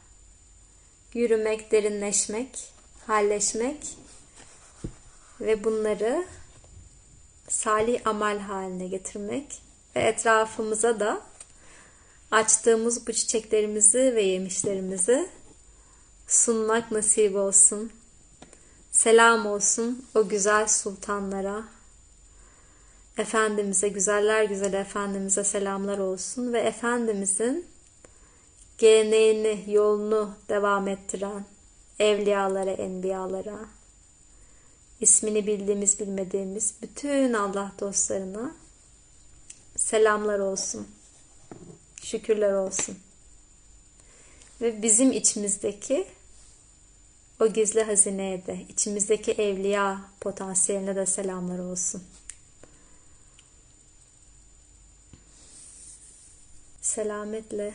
yürümek, 1.15 1.71
derinleşmek, 1.71 2.49
halleşmek 3.07 3.97
ve 5.41 5.63
bunları 5.63 6.25
salih 7.47 8.07
amel 8.07 8.39
haline 8.39 8.87
getirmek 8.87 9.61
ve 9.95 9.99
etrafımıza 9.99 10.99
da 10.99 11.21
açtığımız 12.31 13.07
bu 13.07 13.13
çiçeklerimizi 13.13 14.15
ve 14.15 14.21
yemişlerimizi 14.21 15.29
sunmak 16.27 16.91
nasip 16.91 17.35
olsun. 17.35 17.91
Selam 18.91 19.45
olsun 19.45 20.05
o 20.15 20.27
güzel 20.27 20.67
sultanlara. 20.67 21.63
Efendimiz'e, 23.17 23.87
güzeller 23.87 24.43
güzel 24.43 24.73
Efendimiz'e 24.73 25.43
selamlar 25.43 25.97
olsun 25.97 26.53
ve 26.53 26.59
Efendimiz'in 26.59 27.74
geleneğini, 28.77 29.73
yolunu 29.73 30.35
devam 30.49 30.87
ettiren 30.87 31.45
evliyalara, 31.99 32.71
enbiyalara, 32.71 33.59
ismini 35.01 35.47
bildiğimiz 35.47 35.99
bilmediğimiz 35.99 36.73
bütün 36.81 37.33
Allah 37.33 37.71
dostlarına 37.79 38.55
selamlar 39.75 40.39
olsun. 40.39 40.87
Şükürler 42.03 42.53
olsun. 42.53 42.97
Ve 44.61 44.81
bizim 44.81 45.11
içimizdeki 45.11 46.07
o 47.39 47.47
gizli 47.47 47.83
hazineye 47.83 48.45
de, 48.45 48.65
içimizdeki 48.69 49.31
evliya 49.31 50.01
potansiyeline 50.21 50.95
de 50.95 51.05
selamlar 51.05 51.59
olsun. 51.59 52.03
Selametle 56.81 57.73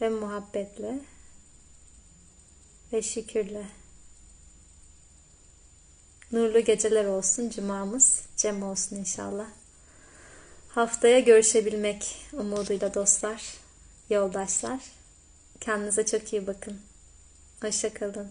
ve 0.00 0.08
muhabbetle 0.08 0.98
ve 2.92 3.02
şükürle. 3.02 3.66
Nurlu 6.32 6.60
geceler 6.60 7.04
olsun. 7.04 7.50
Cumamız 7.50 8.22
cem 8.36 8.62
olsun 8.62 8.96
inşallah. 8.96 9.46
Haftaya 10.68 11.20
görüşebilmek 11.20 12.16
umuduyla 12.32 12.94
dostlar, 12.94 13.54
yoldaşlar. 14.10 14.80
Kendinize 15.60 16.06
çok 16.06 16.32
iyi 16.32 16.46
bakın. 16.46 16.80
Hoşçakalın. 17.60 18.30